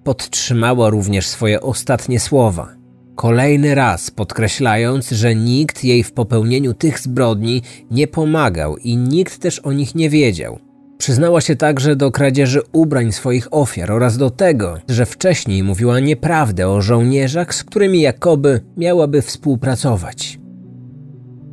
Podtrzymała 0.04 0.90
również 0.90 1.28
swoje 1.28 1.62
ostatnie 1.62 2.20
słowa. 2.20 2.76
Kolejny 3.16 3.76
raz 3.76 4.12
podkreślając, 4.12 5.10
że 5.10 5.36
nikt 5.36 5.84
jej 5.84 6.04
w 6.04 6.12
popełnieniu 6.12 6.74
tych 6.74 7.00
zbrodni 7.00 7.62
nie 7.92 8.08
pomagał 8.08 8.78
i 8.78 8.98
nikt 8.98 9.40
też 9.40 9.60
o 9.60 9.72
nich 9.72 9.96
nie 9.96 10.10
wiedział. 10.10 10.60
Przyznała 11.04 11.42
się 11.42 11.56
także 11.56 11.96
do 11.96 12.12
kradzieży 12.12 12.62
ubrań 12.72 13.12
swoich 13.12 13.48
ofiar 13.52 13.92
oraz 13.92 14.18
do 14.18 14.30
tego, 14.30 14.78
że 14.90 15.06
wcześniej 15.06 15.64
mówiła 15.64 16.00
nieprawdę 16.00 16.70
o 16.70 16.82
żołnierzach, 16.82 17.56
z 17.56 17.64
którymi 17.64 18.02
jakoby 18.02 18.62
miałaby 18.78 19.22
współpracować. 19.22 20.40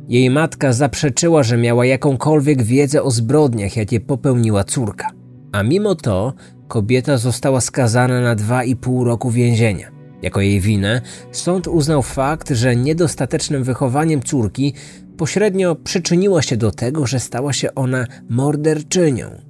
Jej 0.07 0.29
matka 0.29 0.73
zaprzeczyła, 0.73 1.43
że 1.43 1.57
miała 1.57 1.85
jakąkolwiek 1.85 2.63
wiedzę 2.63 3.03
o 3.03 3.11
zbrodniach, 3.11 3.75
jakie 3.75 3.99
popełniła 3.99 4.63
córka. 4.63 5.07
A 5.51 5.63
mimo 5.63 5.95
to 5.95 6.33
kobieta 6.67 7.17
została 7.17 7.61
skazana 7.61 8.21
na 8.21 8.35
dwa 8.35 8.63
i 8.63 8.75
pół 8.75 9.03
roku 9.03 9.31
więzienia. 9.31 9.91
Jako 10.21 10.41
jej 10.41 10.59
winę 10.59 11.01
sąd 11.31 11.67
uznał 11.67 12.01
fakt, 12.01 12.49
że 12.49 12.75
niedostatecznym 12.75 13.63
wychowaniem 13.63 14.21
córki 14.21 14.73
pośrednio 15.21 15.75
przyczyniła 15.75 16.41
się 16.41 16.57
do 16.57 16.71
tego, 16.71 17.07
że 17.07 17.19
stała 17.19 17.53
się 17.53 17.75
ona 17.75 18.07
morderczynią. 18.29 19.41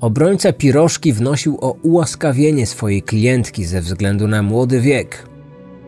Obrońca 0.00 0.52
Pirożki 0.52 1.12
wnosił 1.12 1.58
o 1.60 1.72
ułaskawienie 1.72 2.66
swojej 2.66 3.02
klientki 3.02 3.64
ze 3.64 3.80
względu 3.80 4.28
na 4.28 4.42
młody 4.42 4.80
wiek 4.80 5.28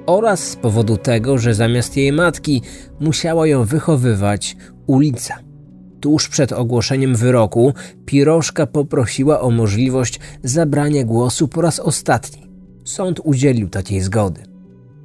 oraz 0.06 0.48
z 0.48 0.56
powodu 0.56 0.96
tego, 0.96 1.38
że 1.38 1.54
zamiast 1.54 1.96
jej 1.96 2.12
matki 2.12 2.62
musiała 3.00 3.46
ją 3.46 3.64
wychowywać 3.64 4.56
ulica. 4.86 5.38
Tuż 6.00 6.28
przed 6.28 6.52
ogłoszeniem 6.52 7.14
wyroku 7.14 7.74
Pirożka 8.06 8.66
poprosiła 8.66 9.40
o 9.40 9.50
możliwość 9.50 10.20
zabrania 10.42 11.04
głosu 11.04 11.48
po 11.48 11.62
raz 11.62 11.80
ostatni. 11.80 12.50
Sąd 12.84 13.20
udzielił 13.24 13.68
takiej 13.68 14.00
zgody. 14.00 14.53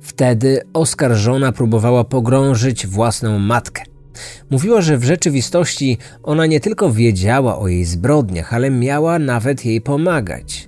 Wtedy 0.01 0.61
oskarżona 0.73 1.51
próbowała 1.51 2.03
pogrążyć 2.03 2.87
własną 2.87 3.39
matkę. 3.39 3.83
Mówiła, 4.49 4.81
że 4.81 4.97
w 4.97 5.03
rzeczywistości 5.03 5.97
ona 6.23 6.45
nie 6.45 6.59
tylko 6.59 6.91
wiedziała 6.91 7.59
o 7.59 7.67
jej 7.67 7.85
zbrodniach, 7.85 8.53
ale 8.53 8.69
miała 8.69 9.19
nawet 9.19 9.65
jej 9.65 9.81
pomagać. 9.81 10.67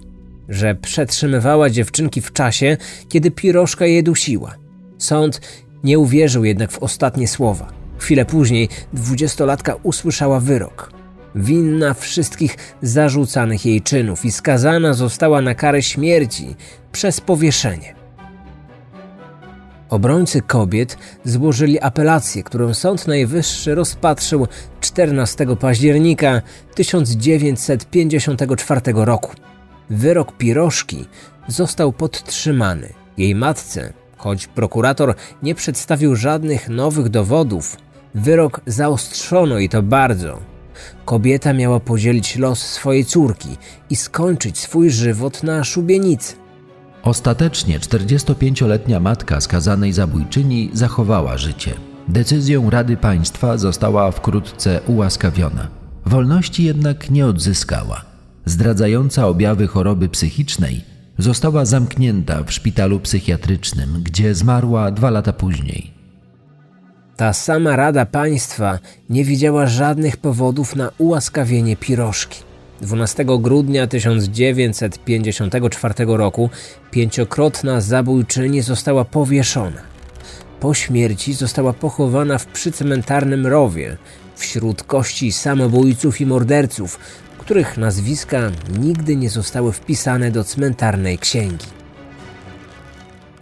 Że 0.49 0.75
przetrzymywała 0.75 1.69
dziewczynki 1.69 2.21
w 2.21 2.33
czasie, 2.33 2.77
kiedy 3.09 3.31
pirożka 3.31 3.85
je 3.85 4.03
dusiła. 4.03 4.55
Sąd 4.97 5.41
nie 5.83 5.99
uwierzył 5.99 6.45
jednak 6.45 6.71
w 6.71 6.79
ostatnie 6.79 7.27
słowa. 7.27 7.67
Chwilę 7.97 8.25
później 8.25 8.69
dwudziestolatka 8.93 9.75
usłyszała 9.83 10.39
wyrok. 10.39 10.91
Winna 11.35 11.93
wszystkich 11.93 12.57
zarzucanych 12.81 13.65
jej 13.65 13.81
czynów 13.81 14.25
i 14.25 14.31
skazana 14.31 14.93
została 14.93 15.41
na 15.41 15.55
karę 15.55 15.81
śmierci 15.81 16.55
przez 16.91 17.21
powieszenie. 17.21 18.00
Obrońcy 19.91 20.41
kobiet 20.41 20.97
złożyli 21.25 21.79
apelację, 21.79 22.43
którą 22.43 22.73
Sąd 22.73 23.07
Najwyższy 23.07 23.75
rozpatrzył 23.75 24.47
14 24.81 25.45
października 25.59 26.41
1954 26.75 28.81
roku. 28.95 29.31
Wyrok 29.89 30.37
Pirożki 30.37 31.05
został 31.47 31.93
podtrzymany. 31.93 32.93
Jej 33.17 33.35
matce, 33.35 33.93
choć 34.17 34.47
prokurator 34.47 35.15
nie 35.43 35.55
przedstawił 35.55 36.15
żadnych 36.15 36.69
nowych 36.69 37.09
dowodów, 37.09 37.77
wyrok 38.15 38.61
zaostrzono 38.65 39.59
i 39.59 39.69
to 39.69 39.81
bardzo. 39.81 40.39
Kobieta 41.05 41.53
miała 41.53 41.79
podzielić 41.79 42.35
los 42.35 42.59
swojej 42.59 43.05
córki 43.05 43.57
i 43.89 43.95
skończyć 43.95 44.59
swój 44.59 44.89
żywot 44.89 45.43
na 45.43 45.63
szubienicy. 45.63 46.40
Ostatecznie 47.03 47.79
45-letnia 47.79 48.99
matka 48.99 49.41
skazanej 49.41 49.93
zabójczyni 49.93 50.69
zachowała 50.73 51.37
życie. 51.37 51.73
Decyzją 52.07 52.69
Rady 52.69 52.97
Państwa 52.97 53.57
została 53.57 54.11
wkrótce 54.11 54.79
ułaskawiona. 54.87 55.67
Wolności 56.05 56.63
jednak 56.63 57.11
nie 57.11 57.25
odzyskała. 57.25 58.01
Zdradzająca 58.45 59.27
objawy 59.27 59.67
choroby 59.67 60.09
psychicznej 60.09 60.81
została 61.17 61.65
zamknięta 61.65 62.43
w 62.43 62.51
szpitalu 62.51 62.99
psychiatrycznym, 62.99 64.01
gdzie 64.03 64.35
zmarła 64.35 64.91
dwa 64.91 65.09
lata 65.09 65.33
później. 65.33 65.91
Ta 67.17 67.33
sama 67.33 67.75
Rada 67.75 68.05
Państwa 68.05 68.79
nie 69.09 69.25
widziała 69.25 69.67
żadnych 69.67 70.17
powodów 70.17 70.75
na 70.75 70.91
ułaskawienie 70.97 71.75
pirożki. 71.75 72.50
12 72.81 73.25
grudnia 73.39 73.87
1954 73.87 75.93
roku 76.07 76.49
pięciokrotna 76.91 77.81
zabójczyni 77.81 78.61
została 78.61 79.05
powieszona. 79.05 79.81
Po 80.59 80.73
śmierci 80.73 81.33
została 81.33 81.73
pochowana 81.73 82.37
w 82.37 82.45
przycmentarnym 82.45 83.47
rowie 83.47 83.97
wśród 84.35 84.83
kości 84.83 85.31
samobójców 85.31 86.21
i 86.21 86.25
morderców, 86.25 86.99
których 87.37 87.77
nazwiska 87.77 88.51
nigdy 88.79 89.15
nie 89.15 89.29
zostały 89.29 89.71
wpisane 89.71 90.31
do 90.31 90.43
cmentarnej 90.43 91.17
księgi. 91.17 91.80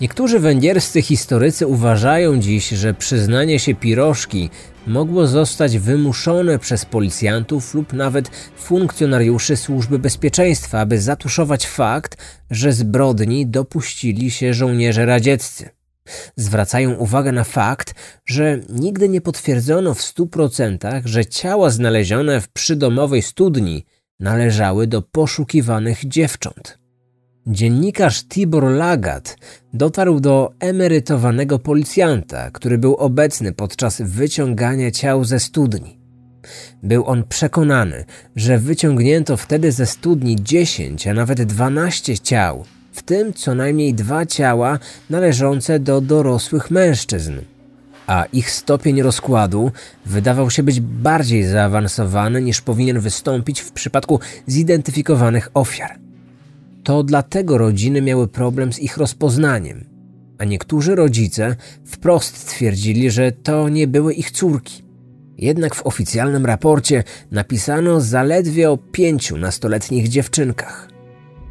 Niektórzy 0.02 0.40
węgierscy 0.40 1.02
historycy 1.02 1.68
uważają 1.68 2.40
dziś, 2.40 2.70
że 2.70 2.94
przyznanie 2.94 3.60
się 3.60 3.76
pirożki 3.76 4.50
mogło 4.88 5.28
zostać 5.28 5.78
wymuszone 5.78 6.60
przez 6.60 6.86
policjantów 6.86 7.74
lub 7.74 7.94
nawet 7.94 8.32
funkcjonariuszy 8.58 9.58
służby 9.58 10.00
bezpieczeństwa, 10.00 10.80
aby 10.80 11.02
zatuszować 11.02 11.68
fakt, 11.68 12.18
że 12.52 12.74
zbrodni 12.74 13.48
dopuścili 13.48 14.32
się 14.32 14.54
żołnierze 14.54 15.06
radzieccy. 15.06 15.70
Zwracają 16.36 16.94
uwagę 16.94 17.32
na 17.32 17.44
fakt, 17.44 17.96
że 18.26 18.60
nigdy 18.70 19.10
nie 19.10 19.22
potwierdzono 19.22 19.94
w 19.94 20.02
stu 20.02 20.28
procentach, 20.28 21.06
że 21.06 21.26
ciała 21.26 21.70
znalezione 21.70 22.42
w 22.42 22.50
przydomowej 22.50 23.22
studni 23.22 23.86
należały 24.20 24.88
do 24.88 25.02
poszukiwanych 25.02 26.08
dziewcząt. 26.08 26.80
Dziennikarz 27.50 28.24
Tibor 28.24 28.64
Lagat 28.64 29.38
dotarł 29.74 30.20
do 30.20 30.52
emerytowanego 30.60 31.60
policjanta, 31.60 32.52
który 32.52 32.78
był 32.78 32.96
obecny 32.96 33.54
podczas 33.54 34.02
wyciągania 34.02 34.92
ciał 34.92 35.24
ze 35.24 35.40
studni. 35.40 36.00
Był 36.84 37.06
on 37.06 37.24
przekonany, 37.24 38.06
że 38.36 38.58
wyciągnięto 38.58 39.38
wtedy 39.38 39.72
ze 39.72 39.86
studni 39.86 40.36
10, 40.44 41.08
a 41.08 41.14
nawet 41.14 41.44
12 41.44 42.18
ciał, 42.18 42.66
w 42.92 43.04
tym 43.04 43.34
co 43.34 43.56
najmniej 43.56 43.94
dwa 43.94 44.26
ciała 44.26 44.80
należące 45.10 45.80
do 45.80 46.02
dorosłych 46.02 46.72
mężczyzn. 46.72 47.34
A 48.08 48.26
ich 48.34 48.52
stopień 48.52 49.02
rozkładu 49.02 49.72
wydawał 50.06 50.50
się 50.50 50.64
być 50.64 50.82
bardziej 50.82 51.44
zaawansowany 51.44 52.42
niż 52.42 52.62
powinien 52.62 53.00
wystąpić 53.00 53.62
w 53.62 53.72
przypadku 53.72 54.20
zidentyfikowanych 54.48 55.50
ofiar. 55.54 56.09
To 56.84 57.04
dlatego 57.04 57.58
rodziny 57.58 58.02
miały 58.02 58.28
problem 58.28 58.74
z 58.74 58.80
ich 58.80 58.98
rozpoznaniem, 58.98 59.86
a 60.38 60.46
niektórzy 60.46 60.96
rodzice 60.96 61.56
wprost 61.86 62.48
twierdzili, 62.48 63.12
że 63.12 63.32
to 63.32 63.70
nie 63.70 63.88
były 63.88 64.14
ich 64.14 64.32
córki. 64.32 64.84
Jednak 65.38 65.76
w 65.76 65.86
oficjalnym 65.86 66.46
raporcie 66.46 67.04
napisano 67.32 68.02
zaledwie 68.02 68.72
o 68.72 68.78
pięciu 68.78 69.38
nastoletnich 69.38 70.08
dziewczynkach. 70.08 70.90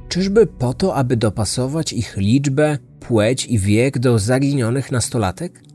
Czyżby 0.09 0.47
po 0.47 0.75
to, 0.75 0.95
aby 0.95 1.17
dopasować 1.17 1.93
ich 1.93 2.17
liczbę, 2.17 2.79
płeć 3.01 3.47
i 3.47 3.59
wiek 3.59 3.99
do 3.99 4.19
zaginionych 4.19 4.93
nastolatek? 4.93 5.68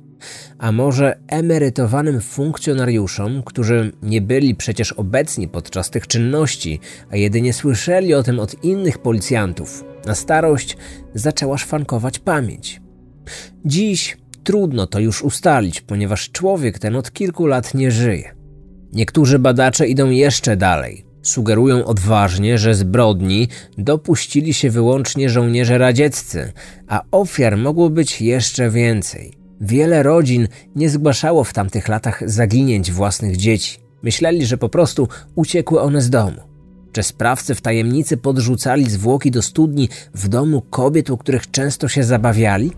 A 0.57 0.71
może 0.71 1.19
emerytowanym 1.27 2.21
funkcjonariuszom, 2.21 3.43
którzy 3.43 3.91
nie 4.03 4.21
byli 4.21 4.55
przecież 4.55 4.91
obecni 4.91 5.47
podczas 5.47 5.89
tych 5.89 6.07
czynności, 6.07 6.79
a 7.11 7.15
jedynie 7.15 7.53
słyszeli 7.53 8.13
o 8.13 8.23
tym 8.23 8.39
od 8.39 8.63
innych 8.63 8.97
policjantów, 8.97 9.83
na 10.05 10.15
starość 10.15 10.77
zaczęła 11.13 11.57
szwankować 11.57 12.19
pamięć. 12.19 12.81
Dziś 13.65 14.17
trudno 14.43 14.87
to 14.87 14.99
już 14.99 15.21
ustalić, 15.21 15.81
ponieważ 15.81 16.31
człowiek 16.31 16.79
ten 16.79 16.95
od 16.95 17.11
kilku 17.11 17.45
lat 17.45 17.73
nie 17.73 17.91
żyje. 17.91 18.35
Niektórzy 18.93 19.39
badacze 19.39 19.87
idą 19.87 20.09
jeszcze 20.09 20.57
dalej. 20.57 21.05
Sugerują 21.21 21.85
odważnie, 21.85 22.57
że 22.57 22.75
zbrodni 22.75 23.47
dopuścili 23.77 24.53
się 24.53 24.69
wyłącznie 24.69 25.29
żołnierze 25.29 25.77
radzieccy, 25.77 26.53
a 26.87 27.01
ofiar 27.11 27.57
mogło 27.57 27.89
być 27.89 28.21
jeszcze 28.21 28.69
więcej. 28.69 29.42
Wiele 29.65 30.03
rodzin 30.03 30.47
nie 30.75 30.89
zgłaszało 30.89 31.43
w 31.43 31.53
tamtych 31.53 31.87
latach 31.87 32.29
zaginięć 32.29 32.91
własnych 32.91 33.37
dzieci. 33.37 33.77
Myśleli, 34.01 34.45
że 34.45 34.57
po 34.57 34.69
prostu 34.69 35.07
uciekły 35.35 35.81
one 35.81 36.01
z 36.01 36.09
domu. 36.09 36.41
Czy 36.91 37.03
sprawcy 37.03 37.55
w 37.55 37.61
tajemnicy 37.61 38.17
podrzucali 38.17 38.89
zwłoki 38.89 39.31
do 39.31 39.41
studni 39.41 39.89
w 40.13 40.27
domu 40.27 40.61
kobiet, 40.61 41.09
u 41.09 41.17
których 41.17 41.51
często 41.51 41.87
się 41.87 42.03
zabawiali? 42.03 42.71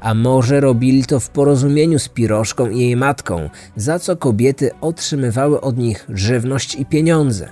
A 0.00 0.14
może 0.14 0.60
robili 0.60 1.04
to 1.04 1.20
w 1.20 1.30
porozumieniu 1.30 1.98
z 1.98 2.08
Pirożką 2.08 2.70
i 2.70 2.80
jej 2.80 2.96
matką, 2.96 3.50
za 3.76 3.98
co 3.98 4.16
kobiety 4.16 4.70
otrzymywały 4.80 5.60
od 5.60 5.78
nich 5.78 6.06
żywność 6.08 6.74
i 6.74 6.86
pieniądze? 6.86 7.48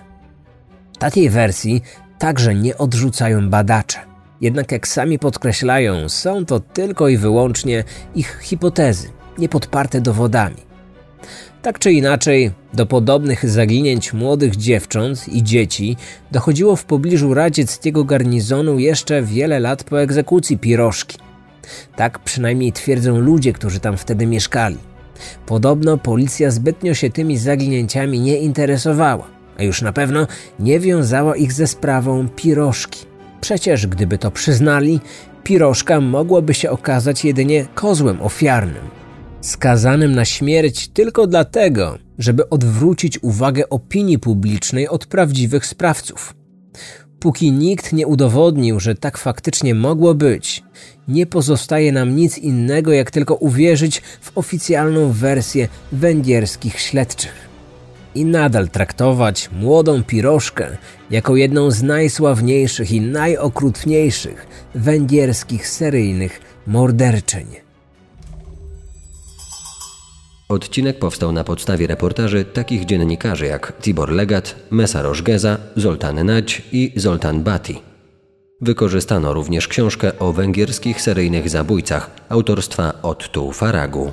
Takiej 0.98 1.30
wersji 1.30 1.82
także 2.18 2.54
nie 2.54 2.78
odrzucają 2.78 3.50
badacze. 3.50 4.09
Jednak 4.40 4.72
jak 4.72 4.88
sami 4.88 5.18
podkreślają, 5.18 6.08
są 6.08 6.44
to 6.44 6.60
tylko 6.60 7.08
i 7.08 7.16
wyłącznie 7.16 7.84
ich 8.14 8.38
hipotezy, 8.42 9.08
niepodparte 9.38 10.00
dowodami. 10.00 10.56
Tak 11.62 11.78
czy 11.78 11.92
inaczej, 11.92 12.50
do 12.74 12.86
podobnych 12.86 13.50
zaginięć 13.50 14.12
młodych 14.12 14.56
dziewcząt 14.56 15.28
i 15.28 15.42
dzieci 15.42 15.96
dochodziło 16.32 16.76
w 16.76 16.84
pobliżu 16.84 17.34
radzieckiego 17.34 18.04
garnizonu 18.04 18.78
jeszcze 18.78 19.22
wiele 19.22 19.60
lat 19.60 19.84
po 19.84 20.02
egzekucji 20.02 20.58
Pirożki. 20.58 21.18
Tak 21.96 22.18
przynajmniej 22.18 22.72
twierdzą 22.72 23.18
ludzie, 23.18 23.52
którzy 23.52 23.80
tam 23.80 23.96
wtedy 23.96 24.26
mieszkali. 24.26 24.78
Podobno 25.46 25.98
policja 25.98 26.50
zbytnio 26.50 26.94
się 26.94 27.10
tymi 27.10 27.38
zaginięciami 27.38 28.20
nie 28.20 28.38
interesowała, 28.38 29.26
a 29.58 29.62
już 29.62 29.82
na 29.82 29.92
pewno 29.92 30.26
nie 30.58 30.80
wiązała 30.80 31.36
ich 31.36 31.52
ze 31.52 31.66
sprawą 31.66 32.28
Pirożki. 32.28 33.09
Przecież 33.40 33.86
gdyby 33.86 34.18
to 34.18 34.30
przyznali, 34.30 35.00
Pirożka 35.44 36.00
mogłaby 36.00 36.54
się 36.54 36.70
okazać 36.70 37.24
jedynie 37.24 37.66
kozłem 37.74 38.22
ofiarnym, 38.22 38.82
skazanym 39.40 40.14
na 40.14 40.24
śmierć 40.24 40.88
tylko 40.88 41.26
dlatego, 41.26 41.98
żeby 42.18 42.48
odwrócić 42.48 43.18
uwagę 43.22 43.68
opinii 43.68 44.18
publicznej 44.18 44.88
od 44.88 45.06
prawdziwych 45.06 45.66
sprawców. 45.66 46.34
Póki 47.20 47.52
nikt 47.52 47.92
nie 47.92 48.06
udowodnił, 48.06 48.80
że 48.80 48.94
tak 48.94 49.18
faktycznie 49.18 49.74
mogło 49.74 50.14
być, 50.14 50.62
nie 51.08 51.26
pozostaje 51.26 51.92
nam 51.92 52.16
nic 52.16 52.38
innego, 52.38 52.92
jak 52.92 53.10
tylko 53.10 53.34
uwierzyć 53.34 54.02
w 54.20 54.38
oficjalną 54.38 55.12
wersję 55.12 55.68
węgierskich 55.92 56.80
śledczych 56.80 57.49
i 58.14 58.24
nadal 58.24 58.68
traktować 58.68 59.50
młodą 59.52 60.02
pirożkę 60.02 60.76
jako 61.10 61.36
jedną 61.36 61.70
z 61.70 61.82
najsławniejszych 61.82 62.92
i 62.92 63.00
najokrutniejszych 63.00 64.46
węgierskich 64.74 65.68
seryjnych 65.68 66.40
morderczyń. 66.66 67.46
Odcinek 70.48 70.98
powstał 70.98 71.32
na 71.32 71.44
podstawie 71.44 71.86
reportaży 71.86 72.44
takich 72.44 72.84
dziennikarzy 72.84 73.46
jak 73.46 73.72
Tibor 73.80 74.10
Legat, 74.10 74.56
Mesarosz 74.70 75.22
Geza, 75.22 75.58
Zoltan 75.76 76.26
Nać 76.26 76.62
i 76.72 76.92
Zoltan 76.96 77.42
Bati. 77.42 77.82
Wykorzystano 78.60 79.34
również 79.34 79.68
książkę 79.68 80.18
o 80.18 80.32
węgierskich 80.32 81.02
seryjnych 81.02 81.50
zabójcach 81.50 82.10
autorstwa 82.28 82.92
Ottu 83.02 83.52
Faragu. 83.52 84.12